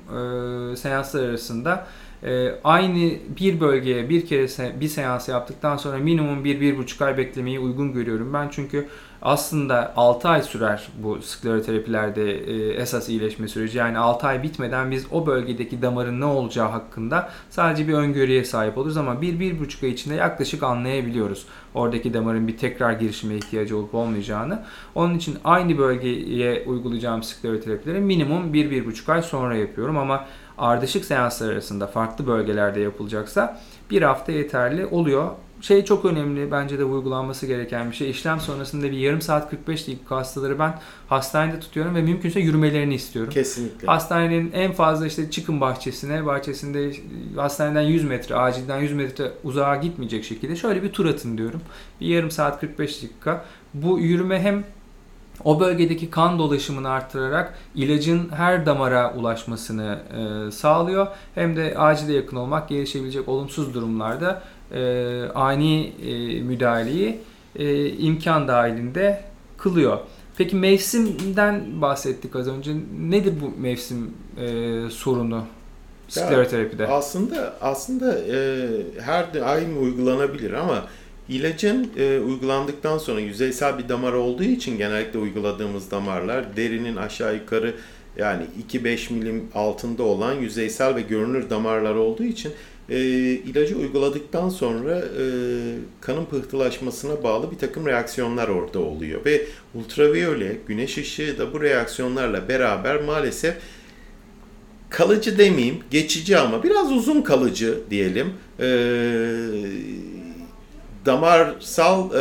E, 0.72 0.76
seanslar 0.76 1.28
arasında 1.28 1.86
e, 2.22 2.54
aynı 2.64 3.12
bir 3.40 3.60
bölgeye 3.60 4.08
bir 4.08 4.26
kere 4.26 4.80
bir 4.80 4.88
seans 4.88 5.28
yaptıktan 5.28 5.76
sonra 5.76 5.98
minimum 5.98 6.44
1-1,5 6.44 7.04
ay 7.04 7.16
beklemeyi 7.16 7.58
uygun 7.58 7.92
görüyorum. 7.92 8.32
Ben 8.34 8.48
çünkü 8.48 8.86
aslında 9.22 9.92
6 9.96 10.28
ay 10.28 10.42
sürer 10.42 10.88
bu 11.02 11.22
skleroterapilerde 11.22 12.32
e, 12.32 12.72
esas 12.72 13.08
iyileşme 13.08 13.48
süreci. 13.48 13.78
Yani 13.78 13.98
6 13.98 14.26
ay 14.26 14.42
bitmeden 14.42 14.90
biz 14.90 15.06
o 15.12 15.26
bölgedeki 15.26 15.82
damarın 15.82 16.20
ne 16.20 16.24
olacağı 16.24 16.68
hakkında 16.68 17.30
sadece 17.50 17.88
bir 17.88 17.92
öngörüye 17.92 18.44
sahip 18.44 18.78
oluruz 18.78 18.96
ama 18.96 19.14
1-1,5 19.14 19.84
ay 19.86 19.90
içinde 19.92 20.14
yaklaşık 20.14 20.62
anlayabiliyoruz. 20.62 21.46
Oradaki 21.74 22.14
damarın 22.14 22.48
bir 22.48 22.56
tekrar 22.56 22.92
girişime 22.92 23.34
ihtiyacı 23.34 23.76
olup 23.76 23.94
olmayacağını. 23.94 24.62
Onun 24.94 25.14
için 25.14 25.38
aynı 25.44 25.78
bölgeye 25.78 26.64
uygulayacağım 26.66 27.22
skleroterapileri 27.22 28.00
minimum 28.00 28.54
1-1,5 28.54 29.12
ay 29.12 29.22
sonra 29.22 29.56
yapıyorum 29.56 29.98
ama 29.98 30.24
ardışık 30.58 31.04
seanslar 31.04 31.52
arasında 31.52 31.86
farklı 31.86 32.26
bölgelerde 32.26 32.80
yapılacaksa 32.80 33.60
bir 33.90 34.02
hafta 34.02 34.32
yeterli 34.32 34.86
oluyor. 34.86 35.30
Şey 35.60 35.84
çok 35.84 36.04
önemli 36.04 36.50
bence 36.50 36.78
de 36.78 36.84
uygulanması 36.84 37.46
gereken 37.46 37.90
bir 37.90 37.96
şey. 37.96 38.10
İşlem 38.10 38.40
sonrasında 38.40 38.90
bir 38.90 38.96
yarım 38.96 39.20
saat 39.20 39.50
45 39.50 39.88
dakika 39.88 40.16
hastaları 40.16 40.58
ben 40.58 40.80
hastanede 41.08 41.60
tutuyorum 41.60 41.94
ve 41.94 42.02
mümkünse 42.02 42.40
yürümelerini 42.40 42.94
istiyorum. 42.94 43.32
Kesinlikle. 43.32 43.86
Hastanenin 43.86 44.52
en 44.52 44.72
fazla 44.72 45.06
işte 45.06 45.30
çıkın 45.30 45.60
bahçesine, 45.60 46.26
bahçesinde 46.26 46.92
hastaneden 47.36 47.82
100 47.82 48.04
metre, 48.04 48.34
acilden 48.34 48.78
100 48.80 48.92
metre 48.92 49.32
uzağa 49.44 49.76
gitmeyecek 49.76 50.24
şekilde 50.24 50.56
şöyle 50.56 50.82
bir 50.82 50.92
tur 50.92 51.06
atın 51.06 51.38
diyorum. 51.38 51.60
Bir 52.00 52.06
yarım 52.06 52.30
saat 52.30 52.60
45 52.60 53.02
dakika. 53.02 53.44
Bu 53.74 53.98
yürüme 53.98 54.40
hem 54.40 54.64
o 55.44 55.60
bölgedeki 55.60 56.10
kan 56.10 56.38
dolaşımını 56.38 56.88
arttırarak 56.88 57.54
ilacın 57.74 58.28
her 58.32 58.66
damara 58.66 59.14
ulaşmasını 59.14 59.98
e, 60.16 60.50
sağlıyor. 60.50 61.06
Hem 61.34 61.56
de 61.56 61.74
acile 61.78 62.12
yakın 62.12 62.36
olmak 62.36 62.68
gelişebilecek 62.68 63.28
olumsuz 63.28 63.74
durumlarda 63.74 64.42
e, 64.74 65.22
ani 65.34 65.92
e, 66.06 66.40
müdahaleyi 66.42 67.18
e, 67.56 67.88
imkan 67.88 68.48
dahilinde 68.48 69.20
kılıyor. 69.58 69.98
Peki 70.38 70.56
mevsimden 70.56 71.80
bahsettik 71.80 72.36
az 72.36 72.48
önce. 72.48 72.72
Nedir 73.00 73.34
bu 73.40 73.60
mevsim 73.60 74.14
e, 74.40 74.90
sorunu 74.90 75.44
skleroterapide? 76.08 76.86
Aslında 76.86 77.54
aslında 77.60 78.18
e, 78.18 78.68
her 79.00 79.34
daim 79.34 79.82
uygulanabilir 79.82 80.52
ama 80.52 80.84
ilacın 81.28 81.90
e, 81.96 82.18
uygulandıktan 82.18 82.98
sonra 82.98 83.20
yüzeysel 83.20 83.78
bir 83.78 83.88
damar 83.88 84.12
olduğu 84.12 84.42
için 84.42 84.78
genellikle 84.78 85.18
uyguladığımız 85.18 85.90
damarlar 85.90 86.56
derinin 86.56 86.96
aşağı 86.96 87.34
yukarı 87.34 87.74
yani 88.16 88.44
2-5 88.72 89.12
milim 89.12 89.48
altında 89.54 90.02
olan 90.02 90.34
yüzeysel 90.34 90.94
ve 90.94 91.00
görünür 91.00 91.50
damarlar 91.50 91.94
olduğu 91.94 92.24
için 92.24 92.52
e, 92.90 92.98
ilacı 92.98 93.76
uyguladıktan 93.76 94.48
sonra 94.48 94.98
e, 94.98 95.24
kanın 96.00 96.24
pıhtılaşmasına 96.24 97.22
bağlı 97.22 97.50
bir 97.50 97.58
takım 97.58 97.86
reaksiyonlar 97.86 98.48
orada 98.48 98.78
oluyor 98.78 99.24
ve 99.24 99.46
ultraviyole, 99.74 100.56
güneş 100.66 100.98
ışığı 100.98 101.38
da 101.38 101.52
bu 101.52 101.60
reaksiyonlarla 101.60 102.48
beraber 102.48 103.02
maalesef 103.02 103.54
kalıcı 104.90 105.38
demeyeyim, 105.38 105.78
geçici 105.90 106.38
ama 106.38 106.62
biraz 106.62 106.92
uzun 106.92 107.22
kalıcı 107.22 107.78
diyelim. 107.90 108.32
Ee, 108.60 108.66
damarsal 111.06 112.10
e, 112.10 112.18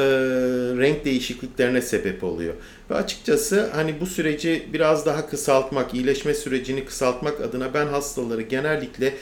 renk 0.77 1.05
değişikliklerine 1.05 1.81
sebep 1.81 2.23
oluyor. 2.23 2.53
Ve 2.89 2.95
açıkçası 2.95 3.69
hani 3.73 3.99
bu 3.99 4.05
süreci 4.05 4.67
biraz 4.73 5.05
daha 5.05 5.29
kısaltmak, 5.29 5.93
iyileşme 5.93 6.33
sürecini 6.33 6.85
kısaltmak 6.85 7.41
adına 7.41 7.73
ben 7.73 7.87
hastaları 7.87 8.41
genellikle 8.41 9.07
e, 9.07 9.13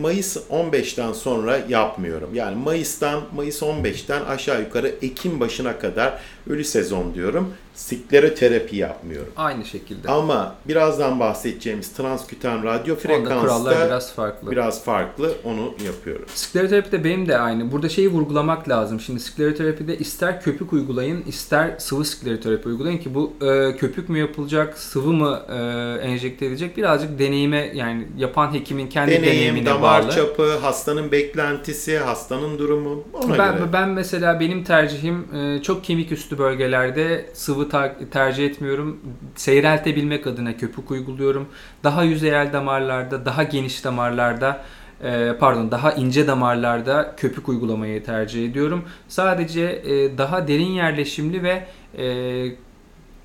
Mayıs 0.00 0.36
15'ten 0.36 1.12
sonra 1.12 1.58
yapmıyorum. 1.68 2.34
Yani 2.34 2.56
Mayıs'tan 2.56 3.20
Mayıs 3.36 3.62
15'ten 3.62 4.24
aşağı 4.24 4.60
yukarı 4.60 4.88
Ekim 5.02 5.40
başına 5.40 5.78
kadar 5.78 6.20
ölü 6.50 6.64
sezon 6.64 7.14
diyorum. 7.14 7.54
Skleroterapi 7.74 8.76
yapmıyorum. 8.76 9.32
Aynı 9.36 9.64
şekilde. 9.64 10.08
Ama 10.08 10.54
birazdan 10.68 11.20
bahsedeceğimiz 11.20 11.92
transküten 11.92 12.64
radyo 12.64 12.96
frekansta 12.96 13.86
biraz 13.86 14.12
farklı. 14.12 14.50
biraz 14.50 14.84
farklı. 14.84 15.32
Onu 15.44 15.74
yapıyorum. 15.86 16.24
Skleroterapide 16.34 17.04
benim 17.04 17.28
de 17.28 17.38
aynı. 17.38 17.72
Burada 17.72 17.88
şeyi 17.88 18.08
vurgulamak 18.08 18.68
lazım. 18.68 19.00
Şimdi 19.00 19.20
skleroterapide 19.20 19.98
ister 19.98 20.42
köpük 20.42 20.72
uygulayın, 20.72 21.22
ister 21.26 21.78
sıvı 21.78 22.04
skleroterapi 22.04 22.68
uygulayın 22.68 22.98
ki 22.98 23.14
bu 23.14 23.32
e, 23.46 23.76
köpük 23.76 24.08
mü 24.08 24.18
yapılacak, 24.18 24.78
sıvı 24.78 25.12
mı 25.12 25.42
e, 25.48 25.54
enjekte 26.08 26.46
edilecek 26.46 26.76
birazcık 26.76 27.18
deneyime 27.18 27.70
yani 27.74 28.06
yapan 28.16 28.54
hekimin 28.54 28.86
kendi 28.86 29.07
Deneyim, 29.10 29.22
deneyimine 29.22 29.66
damar 29.66 30.02
bağlı. 30.02 30.12
çapı, 30.12 30.58
hastanın 30.58 31.12
beklentisi, 31.12 31.98
hastanın 31.98 32.58
durumu 32.58 33.04
ona 33.12 33.38
ben, 33.38 33.56
göre. 33.56 33.72
ben 33.72 33.88
mesela 33.88 34.40
benim 34.40 34.64
tercihim 34.64 35.36
e, 35.36 35.62
çok 35.62 35.84
kemik 35.84 36.12
üstü 36.12 36.38
bölgelerde 36.38 37.30
sıvı 37.32 37.68
tercih 38.10 38.46
etmiyorum. 38.46 39.00
Seyreltebilmek 39.36 40.26
adına 40.26 40.56
köpük 40.56 40.90
uyguluyorum. 40.90 41.48
Daha 41.84 42.02
yüzeyel 42.02 42.52
damarlarda, 42.52 43.24
daha 43.24 43.42
geniş 43.42 43.84
damarlarda 43.84 44.64
e, 45.04 45.32
pardon 45.40 45.70
daha 45.70 45.92
ince 45.92 46.26
damarlarda 46.26 47.14
köpük 47.16 47.48
uygulamayı 47.48 48.04
tercih 48.04 48.50
ediyorum. 48.50 48.84
Sadece 49.08 49.62
e, 49.62 50.18
daha 50.18 50.48
derin 50.48 50.70
yerleşimli 50.70 51.42
ve 51.42 51.64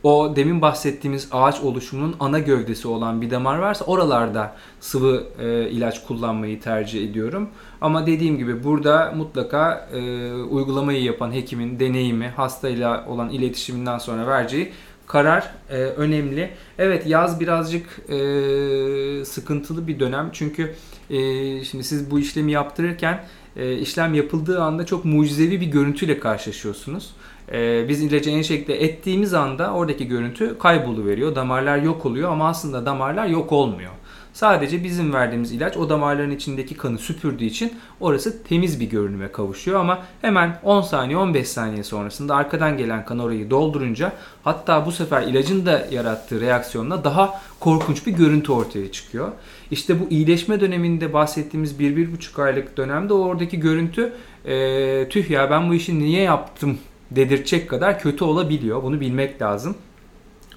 o 0.04 0.36
demin 0.36 0.62
bahsettiğimiz 0.62 1.28
ağaç 1.32 1.62
oluşumunun 1.62 2.16
ana 2.20 2.40
gövdesi 2.40 2.88
olan 2.88 3.22
bir 3.22 3.32
damar 3.32 3.58
varsa 3.58 3.86
oralarda 3.86 4.56
sıvı 4.80 5.24
e, 5.40 5.70
ilaç 5.70 6.04
kullanmayı 6.04 6.62
tercih 6.62 7.10
ediyorum. 7.10 7.50
Ama 7.82 8.08
dediğim 8.08 8.38
gibi 8.38 8.64
burada 8.64 9.14
mutlaka 9.18 9.90
e, 9.94 10.32
uygulamayı 10.34 11.04
yapan 11.04 11.32
hekimin 11.32 11.80
deneyimi, 11.80 12.28
hastayla 12.28 13.06
olan 13.08 13.30
iletişiminden 13.30 13.98
sonra 13.98 14.28
vereceği 14.28 14.72
karar 15.08 15.54
e, 15.70 15.76
önemli. 15.76 16.50
Evet 16.78 17.08
yaz 17.08 17.40
birazcık 17.40 18.00
e, 18.10 19.26
sıkıntılı 19.26 19.88
bir 19.88 20.00
dönem 20.00 20.30
çünkü 20.34 20.76
e, 21.10 21.18
şimdi 21.64 21.84
siz 21.84 22.12
bu 22.12 22.20
işlemi 22.20 22.52
yaptırırken 22.52 23.26
e, 23.56 23.78
işlem 23.78 24.14
yapıldığı 24.14 24.62
anda 24.62 24.86
çok 24.86 25.06
mucizevi 25.06 25.62
bir 25.62 25.66
görüntüyle 25.68 26.20
karşılaşıyorsunuz. 26.20 27.14
E, 27.52 27.90
biz 27.90 28.02
ilacı 28.02 28.30
enjekte 28.30 28.74
ettiğimiz 28.74 29.34
anda 29.34 29.74
oradaki 29.74 30.08
görüntü 30.08 30.58
kayboluveriyor. 30.58 31.36
Damarlar 31.36 31.78
yok 31.78 32.06
oluyor 32.06 32.32
ama 32.32 32.48
aslında 32.48 32.86
damarlar 32.86 33.26
yok 33.26 33.52
olmuyor. 33.52 33.92
Sadece 34.34 34.84
bizim 34.84 35.14
verdiğimiz 35.14 35.52
ilaç 35.52 35.78
o 35.78 35.90
damarların 35.90 36.32
içindeki 36.32 36.78
kanı 36.78 36.98
süpürdüğü 36.98 37.46
için 37.46 37.74
orası 38.00 38.44
temiz 38.44 38.80
bir 38.80 38.90
görünüme 38.90 39.32
kavuşuyor 39.32 39.80
ama 39.80 40.00
hemen 40.22 40.60
10 40.64 40.82
saniye 40.82 41.18
15 41.18 41.48
saniye 41.48 41.84
sonrasında 41.84 42.36
arkadan 42.36 42.78
gelen 42.78 43.06
kan 43.06 43.20
orayı 43.20 43.50
doldurunca 43.50 44.12
hatta 44.44 44.86
bu 44.86 44.92
sefer 44.92 45.22
ilacın 45.22 45.66
da 45.66 45.88
yarattığı 45.92 46.42
reaksiyonla 46.42 47.04
daha 47.04 47.42
korkunç 47.60 48.08
bir 48.08 48.12
görüntü 48.12 48.52
ortaya 48.52 48.92
çıkıyor. 48.92 49.32
İşte 49.72 50.00
bu 50.00 50.08
iyileşme 50.10 50.60
döneminde 50.60 51.14
bahsettiğimiz 51.14 51.80
1-1,5 51.80 52.44
aylık 52.44 52.78
dönemde 52.78 53.14
oradaki 53.14 53.60
görüntü 53.60 54.14
e, 54.46 55.10
tüh 55.10 55.30
ya 55.30 55.52
ben 55.52 55.70
bu 55.70 55.74
işi 55.74 56.00
niye 56.00 56.22
yaptım 56.22 56.78
dedirtecek 57.16 57.70
kadar 57.70 58.00
kötü 58.00 58.24
olabiliyor. 58.24 58.84
Bunu 58.84 59.00
bilmek 59.00 59.42
lazım. 59.42 59.76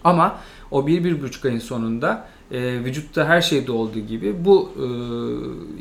Ama 0.05 0.41
o 0.71 0.83
1-1,5 0.83 1.49
ayın 1.49 1.59
sonunda 1.59 2.29
e, 2.51 2.85
vücutta 2.85 3.29
her 3.29 3.41
şeyde 3.41 3.73
olduğu 3.73 3.99
gibi 3.99 4.45
bu 4.45 4.73
e, 4.77 4.87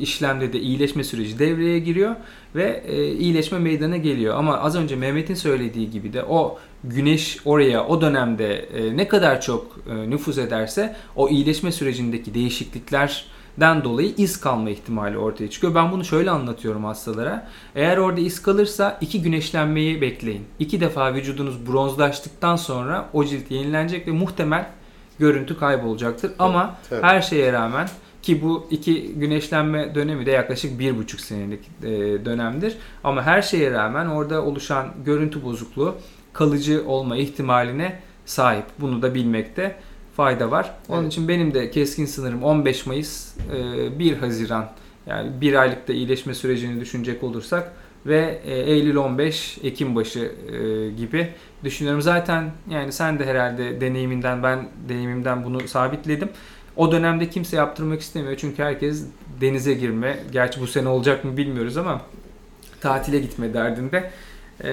işlemde 0.02 0.52
de 0.52 0.60
iyileşme 0.60 1.04
süreci 1.04 1.38
devreye 1.38 1.78
giriyor 1.78 2.16
ve 2.54 2.82
e, 2.86 3.12
iyileşme 3.12 3.58
meydana 3.58 3.96
geliyor. 3.96 4.34
Ama 4.34 4.58
az 4.58 4.76
önce 4.76 4.96
Mehmet'in 4.96 5.34
söylediği 5.34 5.90
gibi 5.90 6.12
de 6.12 6.24
o 6.24 6.58
güneş 6.84 7.38
oraya 7.44 7.86
o 7.86 8.00
dönemde 8.00 8.54
e, 8.54 8.96
ne 8.96 9.08
kadar 9.08 9.40
çok 9.40 9.78
e, 9.90 10.10
nüfuz 10.10 10.38
ederse 10.38 10.96
o 11.16 11.28
iyileşme 11.28 11.72
sürecindeki 11.72 12.34
değişikliklerden 13.56 13.84
dolayı 13.84 14.14
iz 14.16 14.40
kalma 14.40 14.70
ihtimali 14.70 15.18
ortaya 15.18 15.50
çıkıyor. 15.50 15.74
Ben 15.74 15.92
bunu 15.92 16.04
şöyle 16.04 16.30
anlatıyorum 16.30 16.84
hastalara. 16.84 17.48
Eğer 17.74 17.96
orada 17.96 18.20
iz 18.20 18.42
kalırsa 18.42 18.98
iki 19.00 19.22
güneşlenmeyi 19.22 20.00
bekleyin. 20.00 20.44
İki 20.58 20.80
defa 20.80 21.14
vücudunuz 21.14 21.66
bronzlaştıktan 21.66 22.56
sonra 22.56 23.08
o 23.12 23.24
cilt 23.24 23.50
yenilenecek 23.50 24.06
ve 24.06 24.12
muhtemel 24.12 24.66
görüntü 25.18 25.58
kaybolacaktır. 25.58 26.32
Ama 26.38 26.76
tabii. 26.90 27.02
her 27.02 27.20
şeye 27.20 27.52
rağmen 27.52 27.88
ki 28.22 28.42
bu 28.42 28.66
iki 28.70 29.14
güneşlenme 29.14 29.94
dönemi 29.94 30.26
de 30.26 30.30
yaklaşık 30.30 30.78
bir 30.78 30.96
buçuk 30.96 31.20
senelik 31.20 31.60
e, 31.82 31.90
dönemdir. 32.24 32.76
Ama 33.04 33.22
her 33.22 33.42
şeye 33.42 33.70
rağmen 33.70 34.06
orada 34.06 34.42
oluşan 34.42 34.86
görüntü 35.04 35.44
bozukluğu 35.44 35.94
kalıcı 36.32 36.84
olma 36.86 37.16
ihtimaline 37.16 38.00
sahip. 38.26 38.64
Bunu 38.78 39.02
da 39.02 39.14
bilmekte 39.14 39.76
fayda 40.16 40.50
var. 40.50 40.74
Onun 40.88 41.02
Evet. 41.02 41.12
için 41.12 41.28
benim 41.28 41.54
de 41.54 41.70
keskin 41.70 42.06
sınırım 42.06 42.42
15 42.42 42.86
Mayıs, 42.86 43.34
e, 43.56 43.98
1 43.98 44.16
Haziran 44.16 44.70
yani 45.06 45.40
bir 45.40 45.54
aylıkta 45.54 45.92
iyileşme 45.92 46.34
sürecini 46.34 46.80
düşünecek 46.80 47.22
olursak 47.24 47.72
ve 48.06 48.40
e, 48.44 48.54
Eylül 48.54 48.96
15, 48.96 49.58
Ekim 49.62 49.96
başı 49.96 50.32
e, 50.52 50.90
gibi 50.90 51.28
düşünüyorum. 51.64 52.02
Zaten 52.02 52.50
yani 52.70 52.92
sen 52.92 53.18
de 53.18 53.26
herhalde 53.26 53.80
deneyiminden 53.80 54.42
ben 54.42 54.68
deneyimimden 54.88 55.44
bunu 55.44 55.68
sabitledim. 55.68 56.28
O 56.76 56.92
dönemde 56.92 57.30
kimse 57.30 57.56
yaptırmak 57.56 58.00
istemiyor 58.00 58.36
çünkü 58.36 58.62
herkes 58.62 59.04
denize 59.40 59.74
girme, 59.74 60.16
gerçi 60.32 60.60
bu 60.60 60.66
sene 60.66 60.88
olacak 60.88 61.24
mı 61.24 61.36
bilmiyoruz 61.36 61.76
ama 61.76 62.00
tatile 62.80 63.18
gitme 63.18 63.54
derdinde. 63.54 64.10
E, 64.64 64.70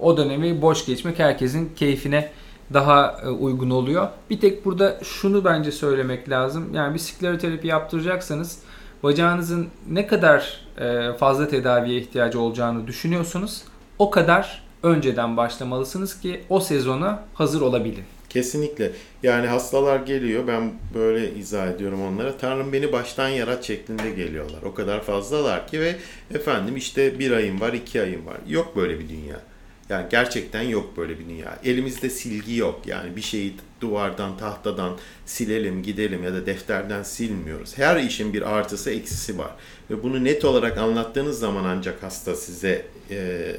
o 0.00 0.16
dönemi 0.16 0.62
boş 0.62 0.86
geçmek 0.86 1.18
herkesin 1.18 1.72
keyfine 1.76 2.30
daha 2.72 3.20
e, 3.24 3.28
uygun 3.28 3.70
oluyor. 3.70 4.08
Bir 4.30 4.40
tek 4.40 4.64
burada 4.64 4.98
şunu 5.02 5.44
bence 5.44 5.72
söylemek 5.72 6.30
lazım. 6.30 6.74
Yani 6.74 6.94
bir 6.94 6.98
skleroterapi 6.98 7.66
yaptıracaksanız 7.66 8.58
bacağınızın 9.02 9.68
ne 9.88 10.06
kadar 10.06 10.60
e, 10.78 11.12
fazla 11.12 11.48
tedaviye 11.48 12.00
ihtiyacı 12.00 12.40
olacağını 12.40 12.86
düşünüyorsunuz. 12.86 13.62
O 13.98 14.10
kadar 14.10 14.62
önceden 14.82 15.36
başlamalısınız 15.36 16.20
ki 16.20 16.40
o 16.48 16.60
sezona 16.60 17.24
hazır 17.34 17.60
olabilin. 17.60 18.04
Kesinlikle. 18.30 18.92
Yani 19.22 19.46
hastalar 19.46 20.00
geliyor. 20.00 20.46
Ben 20.46 20.72
böyle 20.94 21.34
izah 21.34 21.66
ediyorum 21.66 22.02
onlara. 22.02 22.36
Tanrım 22.36 22.72
beni 22.72 22.92
baştan 22.92 23.28
yarat 23.28 23.64
şeklinde 23.64 24.10
geliyorlar. 24.10 24.62
O 24.62 24.74
kadar 24.74 25.02
fazlalar 25.02 25.66
ki 25.66 25.80
ve 25.80 25.96
efendim 26.34 26.76
işte 26.76 27.18
bir 27.18 27.30
ayım 27.30 27.60
var, 27.60 27.72
iki 27.72 28.02
ayım 28.02 28.26
var. 28.26 28.36
Yok 28.48 28.76
böyle 28.76 28.98
bir 28.98 29.08
dünya. 29.08 29.40
Yani 29.88 30.06
gerçekten 30.10 30.62
yok 30.62 30.96
böyle 30.96 31.18
bir 31.18 31.28
dünya. 31.28 31.58
Elimizde 31.64 32.10
silgi 32.10 32.56
yok. 32.56 32.80
Yani 32.86 33.16
bir 33.16 33.20
şeyi 33.20 33.54
duvardan, 33.80 34.36
tahtadan 34.36 34.96
silelim, 35.26 35.82
gidelim 35.82 36.24
ya 36.24 36.32
da 36.32 36.46
defterden 36.46 37.02
silmiyoruz. 37.02 37.78
Her 37.78 37.96
işin 37.96 38.32
bir 38.32 38.42
artısı, 38.56 38.90
eksisi 38.90 39.38
var. 39.38 39.50
Ve 39.90 40.02
bunu 40.02 40.24
net 40.24 40.44
olarak 40.44 40.78
anlattığınız 40.78 41.38
zaman 41.38 41.64
ancak 41.64 42.02
hasta 42.02 42.36
size 42.36 42.86
e, 43.10 43.56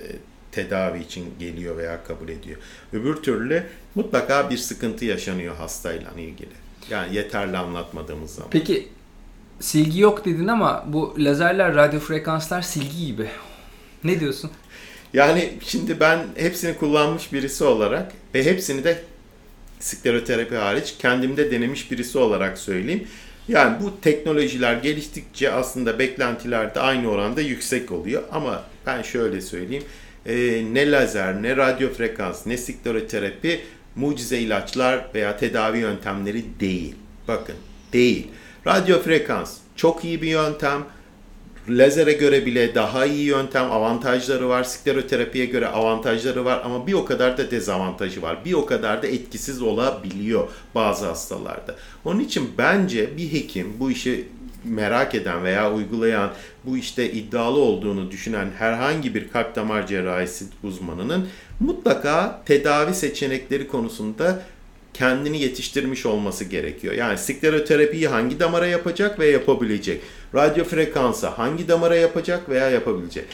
tedavi 0.51 0.99
için 0.99 1.25
geliyor 1.39 1.77
veya 1.77 2.03
kabul 2.03 2.29
ediyor. 2.29 2.57
Öbür 2.93 3.15
türlü 3.15 3.63
mutlaka 3.95 4.49
bir 4.49 4.57
sıkıntı 4.57 5.05
yaşanıyor 5.05 5.55
hastayla 5.55 6.11
ilgili. 6.17 6.53
Yani 6.89 7.15
yeterli 7.15 7.57
anlatmadığımız 7.57 8.31
zaman. 8.31 8.49
Peki 8.51 8.87
silgi 9.59 9.99
yok 9.99 10.25
dedin 10.25 10.47
ama 10.47 10.85
bu 10.87 11.15
lazerler, 11.17 11.75
radyo 11.75 11.99
frekanslar 11.99 12.61
silgi 12.61 13.05
gibi. 13.05 13.29
Ne 14.03 14.19
diyorsun? 14.19 14.51
Yani 15.13 15.53
şimdi 15.65 15.99
ben 15.99 16.19
hepsini 16.35 16.77
kullanmış 16.77 17.33
birisi 17.33 17.63
olarak 17.63 18.11
ve 18.35 18.45
hepsini 18.45 18.83
de 18.83 19.03
skleroterapi 19.79 20.55
hariç 20.55 20.95
kendimde 20.99 21.51
denemiş 21.51 21.91
birisi 21.91 22.17
olarak 22.17 22.57
söyleyeyim. 22.57 23.07
Yani 23.47 23.83
bu 23.83 24.01
teknolojiler 24.01 24.73
geliştikçe 24.73 25.51
aslında 25.51 25.99
beklentiler 25.99 26.75
de 26.75 26.79
aynı 26.79 27.09
oranda 27.09 27.41
yüksek 27.41 27.91
oluyor. 27.91 28.23
Ama 28.31 28.63
ben 28.85 29.01
şöyle 29.01 29.41
söyleyeyim. 29.41 29.83
e, 30.25 30.63
ne 30.73 30.91
lazer, 30.91 31.43
ne 31.43 31.57
radyo 31.57 31.93
frekans, 31.93 32.45
ne 32.45 32.57
skleroterapi 32.57 33.61
mucize 33.95 34.39
ilaçlar 34.39 35.05
veya 35.15 35.37
tedavi 35.37 35.77
yöntemleri 35.77 36.43
değil. 36.59 36.95
Bakın 37.27 37.55
değil. 37.93 38.27
Radyo 38.67 39.01
frekans 39.01 39.57
çok 39.75 40.05
iyi 40.05 40.21
bir 40.21 40.27
yöntem. 40.27 40.83
Lazere 41.69 42.13
göre 42.13 42.45
bile 42.45 42.75
daha 42.75 43.05
iyi 43.05 43.25
yöntem, 43.25 43.71
avantajları 43.71 44.49
var. 44.49 44.63
Skleroterapiye 44.63 45.45
göre 45.45 45.67
avantajları 45.67 46.45
var 46.45 46.62
ama 46.65 46.88
bir 46.88 46.93
o 46.93 47.05
kadar 47.05 47.38
da 47.38 47.51
dezavantajı 47.51 48.21
var. 48.21 48.45
Bir 48.45 48.53
o 48.53 48.65
kadar 48.65 49.03
da 49.03 49.08
etkisiz 49.08 49.62
olabiliyor 49.62 50.47
bazı 50.75 51.05
hastalarda. 51.05 51.75
Onun 52.05 52.19
için 52.19 52.49
bence 52.58 53.17
bir 53.17 53.34
hekim 53.34 53.73
bu 53.79 53.91
işi 53.91 54.27
merak 54.63 55.15
eden 55.15 55.43
veya 55.43 55.73
uygulayan 55.73 56.32
bu 56.65 56.77
işte 56.77 57.12
iddialı 57.12 57.60
olduğunu 57.60 58.12
düşünen 58.12 58.47
herhangi 58.58 59.15
bir 59.15 59.29
kalp 59.29 59.55
damar 59.55 59.88
cerrahisi 59.88 60.45
uzmanının 60.63 61.27
mutlaka 61.60 62.41
tedavi 62.45 62.93
seçenekleri 62.93 63.67
konusunda 63.67 64.41
kendini 64.93 65.41
yetiştirmiş 65.41 66.06
olması 66.06 66.45
gerekiyor. 66.45 66.93
Yani 66.93 67.17
skleroterapiyi 67.17 68.08
hangi 68.08 68.39
damara 68.39 68.67
yapacak 68.67 69.19
ve 69.19 69.28
yapabilecek? 69.28 70.02
Radyo 70.36 70.63
frekansa 70.63 71.38
hangi 71.38 71.67
damara 71.67 71.95
yapacak 71.95 72.49
veya 72.49 72.69
yapabilecek? 72.69 73.25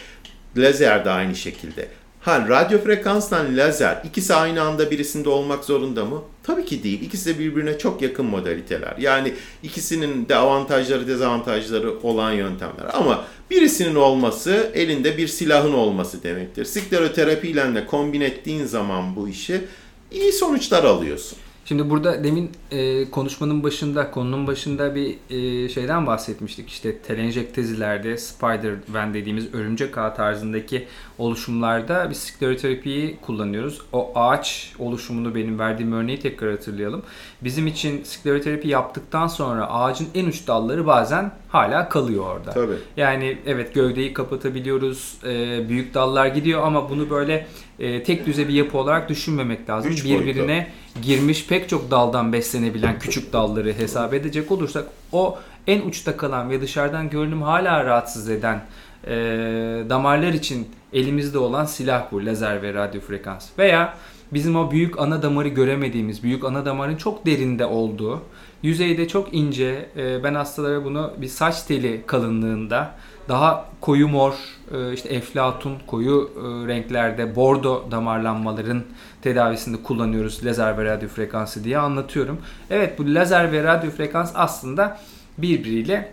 Lazer 0.58 1.06
de 1.06 1.10
aynı 1.10 1.36
şekilde. 1.36 1.88
Ha 2.22 2.46
radyo 2.50 2.80
frekansla 2.80 3.46
lazer 3.56 4.02
ikisi 4.04 4.34
aynı 4.34 4.62
anda 4.62 4.92
birisinde 4.92 5.30
olmak 5.30 5.64
zorunda 5.64 6.06
mı? 6.06 6.22
Tabii 6.44 6.66
ki 6.66 6.84
değil. 6.84 7.02
İkisi 7.02 7.36
de 7.36 7.40
birbirine 7.40 7.78
çok 7.78 8.02
yakın 8.02 8.26
modaliteler. 8.26 8.94
Yani 9.00 9.34
ikisinin 9.64 10.30
de 10.30 10.36
avantajları 10.36 11.08
dezavantajları 11.08 12.00
olan 12.04 12.32
yöntemler. 12.32 12.86
Ama 12.94 13.26
birisinin 13.52 13.96
olması 13.96 14.72
elinde 14.74 15.18
bir 15.18 15.28
silahın 15.28 15.74
olması 15.74 16.24
demektir. 16.24 16.66
Skleroterapi 16.66 17.48
ile 17.48 17.76
de 17.76 17.86
kombin 17.86 18.22
ettiğin 18.22 18.66
zaman 18.66 19.16
bu 19.16 19.30
işi 19.30 19.62
iyi 20.12 20.32
sonuçlar 20.32 20.84
alıyorsun. 20.84 21.38
Şimdi 21.66 21.90
burada 21.90 22.24
demin 22.24 22.52
e, 22.72 23.10
konuşmanın 23.12 23.64
başında, 23.64 24.12
konunun 24.12 24.48
başında 24.48 24.96
bir 24.96 25.16
e, 25.30 25.70
şeyden 25.70 26.08
bahsetmiştik. 26.08 26.70
İşte 26.70 26.98
telenjektezilerde, 26.98 28.18
spider 28.18 28.74
ven 28.90 29.14
dediğimiz 29.14 29.54
örümcek 29.54 29.98
ağ 29.98 30.14
tarzındaki 30.14 30.88
oluşumlarda 31.18 32.08
biz 32.10 32.18
skleroterapiyi 32.18 33.18
kullanıyoruz. 33.22 33.82
O 33.94 34.12
ağaç 34.16 34.74
oluşumunu 34.80 35.36
benim 35.36 35.60
verdiğim 35.60 35.94
örneği 35.94 36.20
tekrar 36.20 36.52
hatırlayalım. 36.52 37.04
Bizim 37.42 37.68
için 37.68 38.04
skleroterapi 38.04 38.68
yaptıktan 38.68 39.28
sonra 39.28 39.70
ağacın 39.70 40.08
en 40.16 40.26
uç 40.26 40.48
dalları 40.48 40.88
bazen 40.88 41.32
hala 41.50 41.90
kalıyor 41.90 42.26
orada. 42.26 42.52
Tabii. 42.52 42.76
Yani 42.98 43.38
evet 43.46 43.74
gövdeyi 43.74 44.14
kapatabiliyoruz, 44.14 45.18
e, 45.24 45.70
büyük 45.70 45.94
dallar 45.94 46.28
gidiyor 46.28 46.64
ama 46.64 46.90
bunu 46.90 47.10
böyle 47.10 47.48
e, 47.80 48.04
tek 48.04 48.26
düze 48.26 48.48
bir 48.48 48.54
yapı 48.54 48.78
olarak 48.78 49.10
düşünmemek 49.10 49.70
lazım. 49.70 49.92
Üç 49.92 50.06
Birbirine 50.06 50.68
girmiş 51.02 51.48
pek 51.48 51.70
çok 51.70 51.92
daldan 51.92 52.34
beslenebilen 52.34 53.00
küçük 53.00 53.34
dalları 53.34 53.74
hesap 53.74 54.14
edecek 54.14 54.52
olursak 54.52 54.86
o 55.12 55.40
en 55.68 55.82
uçta 55.82 56.18
kalan 56.18 56.50
ve 56.50 56.62
dışarıdan 56.62 57.10
görünüm 57.10 57.42
hala 57.42 57.86
rahatsız 57.86 58.30
eden 58.30 58.62
e, 59.08 59.14
damarlar 59.90 60.34
için 60.34 60.68
elimizde 60.94 61.38
olan 61.38 61.66
silah 61.66 62.12
bu 62.12 62.26
lazer 62.26 62.62
ve 62.62 62.74
radyo 62.74 63.02
frekans. 63.02 63.50
Veya 63.58 63.94
bizim 64.34 64.56
o 64.56 64.72
büyük 64.72 65.00
ana 65.00 65.22
damarı 65.22 65.48
göremediğimiz, 65.48 66.24
büyük 66.24 66.44
ana 66.44 66.66
damarın 66.66 66.96
çok 66.96 67.26
derinde 67.26 67.66
olduğu, 67.66 68.22
yüzeyde 68.64 69.08
çok 69.08 69.34
ince, 69.34 69.90
e, 69.98 70.24
ben 70.24 70.34
hastalara 70.36 70.86
bunu 70.86 71.14
bir 71.18 71.28
saç 71.28 71.64
teli 71.64 72.04
kalınlığında 72.08 72.92
daha 73.30 73.66
koyu 73.82 74.08
mor, 74.08 74.34
e, 74.74 74.94
işte 74.94 75.10
eflatun 75.10 75.74
koyu 75.88 76.32
e, 76.36 76.68
renklerde 76.68 77.36
bordo 77.36 77.88
damarlanmaların 77.92 78.84
tedavisinde 79.22 79.84
kullanıyoruz 79.84 80.46
lazer 80.46 80.78
ve 80.78 80.86
radyo 80.86 81.10
frekansı 81.10 81.64
diye 81.64 81.78
anlatıyorum. 81.78 82.38
Evet 82.70 83.00
bu 83.00 83.16
lazer 83.16 83.52
ve 83.52 83.64
radyo 83.64 83.92
frekans 83.92 84.32
aslında 84.36 85.00
birbiriyle 85.38 86.12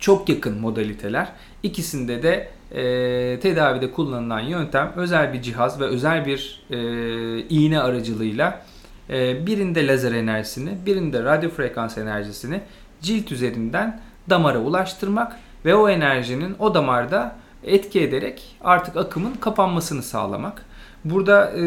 çok 0.00 0.28
yakın 0.28 0.60
modaliteler. 0.60 1.32
İkisinde 1.62 2.22
de 2.22 2.48
e, 2.72 3.40
tedavide 3.40 3.90
kullanılan 3.92 4.40
yöntem 4.40 4.92
özel 4.96 5.32
bir 5.32 5.42
cihaz 5.42 5.80
ve 5.80 5.84
özel 5.84 6.26
bir 6.26 6.62
e, 6.70 6.78
iğne 7.48 7.80
aracılığıyla 7.80 8.62
e, 9.10 9.46
birinde 9.46 9.86
lazer 9.86 10.12
enerjisini, 10.12 10.70
birinde 10.86 11.24
radyo 11.24 11.50
frekans 11.50 11.98
enerjisini 11.98 12.60
cilt 13.02 13.32
üzerinden 13.32 14.00
damara 14.30 14.58
ulaştırmak 14.58 15.36
ve 15.64 15.74
o 15.74 15.88
enerjinin 15.88 16.56
o 16.58 16.74
damarda 16.74 17.36
etki 17.64 18.00
ederek 18.00 18.56
artık 18.60 18.96
akımın 18.96 19.34
kapanmasını 19.34 20.02
sağlamak. 20.02 20.64
Burada 21.04 21.52
e, 21.52 21.62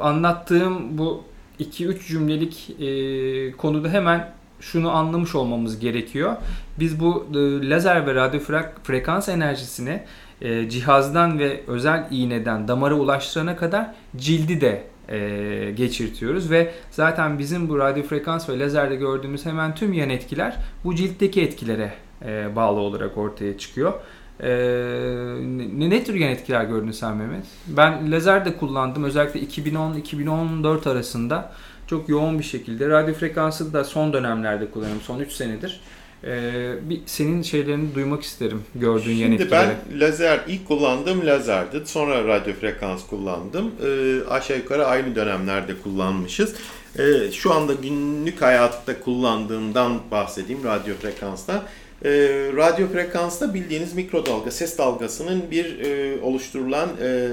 anlattığım 0.00 0.98
bu 0.98 1.24
2-3 1.60 2.08
cümlelik 2.08 2.70
e, 2.80 3.52
konuda 3.52 3.88
hemen 3.88 4.35
şunu 4.60 4.90
anlamış 4.90 5.34
olmamız 5.34 5.78
gerekiyor. 5.78 6.36
Biz 6.78 7.00
bu 7.00 7.26
e, 7.34 7.70
lazer 7.70 8.06
ve 8.06 8.14
radyo 8.14 8.40
frekans 8.84 9.28
enerjisini 9.28 10.02
e, 10.40 10.68
cihazdan 10.68 11.38
ve 11.38 11.60
özel 11.66 12.06
iğneden 12.10 12.68
damara 12.68 12.94
ulaştırana 12.94 13.56
kadar 13.56 13.94
cildi 14.16 14.60
de 14.60 14.82
e, 15.08 15.70
geçirtiyoruz 15.76 16.50
ve 16.50 16.72
zaten 16.90 17.38
bizim 17.38 17.68
bu 17.68 17.78
radyo 17.78 18.02
frekans 18.02 18.48
ve 18.48 18.58
lazerde 18.58 18.96
gördüğümüz 18.96 19.46
hemen 19.46 19.74
tüm 19.74 19.92
yan 19.92 20.10
etkiler 20.10 20.56
bu 20.84 20.94
ciltteki 20.94 21.42
etkilere 21.42 21.92
e, 22.24 22.56
bağlı 22.56 22.80
olarak 22.80 23.18
ortaya 23.18 23.58
çıkıyor. 23.58 23.92
Ne, 24.40 25.90
ne 25.90 26.04
tür 26.04 26.14
yan 26.14 26.30
etkiler 26.30 26.64
gördün 26.64 26.90
sen 26.90 27.16
Mehmet? 27.16 27.44
Ben 27.66 28.12
lazer 28.12 28.44
de 28.44 28.56
kullandım 28.56 29.04
özellikle 29.04 29.40
2010-2014 29.40 30.90
arasında 30.90 31.52
çok 31.86 32.08
yoğun 32.08 32.38
bir 32.38 32.44
şekilde. 32.44 32.88
Radyo 32.88 33.14
frekansı 33.14 33.72
da 33.72 33.84
son 33.84 34.12
dönemlerde 34.12 34.70
kullanıyorum. 34.70 35.02
Son 35.02 35.20
3 35.20 35.32
senedir. 35.32 35.80
Ee, 36.24 36.72
bir 36.82 37.00
senin 37.06 37.42
şeylerini 37.42 37.94
duymak 37.94 38.22
isterim 38.22 38.62
gördüğün 38.74 39.02
Şimdi 39.02 39.20
yan 39.20 39.32
etkileri. 39.32 39.50
ben 39.50 40.00
lazer 40.00 40.40
ilk 40.48 40.68
kullandığım 40.68 41.26
lazerdi. 41.26 41.82
Sonra 41.84 42.24
radyo 42.24 42.54
frekans 42.54 43.06
kullandım. 43.06 43.70
Ee, 43.86 44.20
aşağı 44.30 44.56
yukarı 44.56 44.86
aynı 44.86 45.14
dönemlerde 45.14 45.72
kullanmışız. 45.82 46.54
Ee, 46.98 47.32
şu 47.32 47.52
anda 47.54 47.72
günlük 47.74 48.42
hayatta 48.42 49.00
kullandığımdan 49.00 49.98
bahsedeyim 50.10 50.64
radyo 50.64 50.94
frekanstan. 50.94 51.62
Ee, 52.04 52.10
radyo 52.56 52.88
frekansta 52.88 53.54
bildiğiniz 53.54 53.94
mikrodalga 53.94 54.50
ses 54.50 54.78
dalgasının 54.78 55.50
bir 55.50 55.78
e, 55.80 56.20
oluşturulan 56.20 56.88
e, 57.02 57.28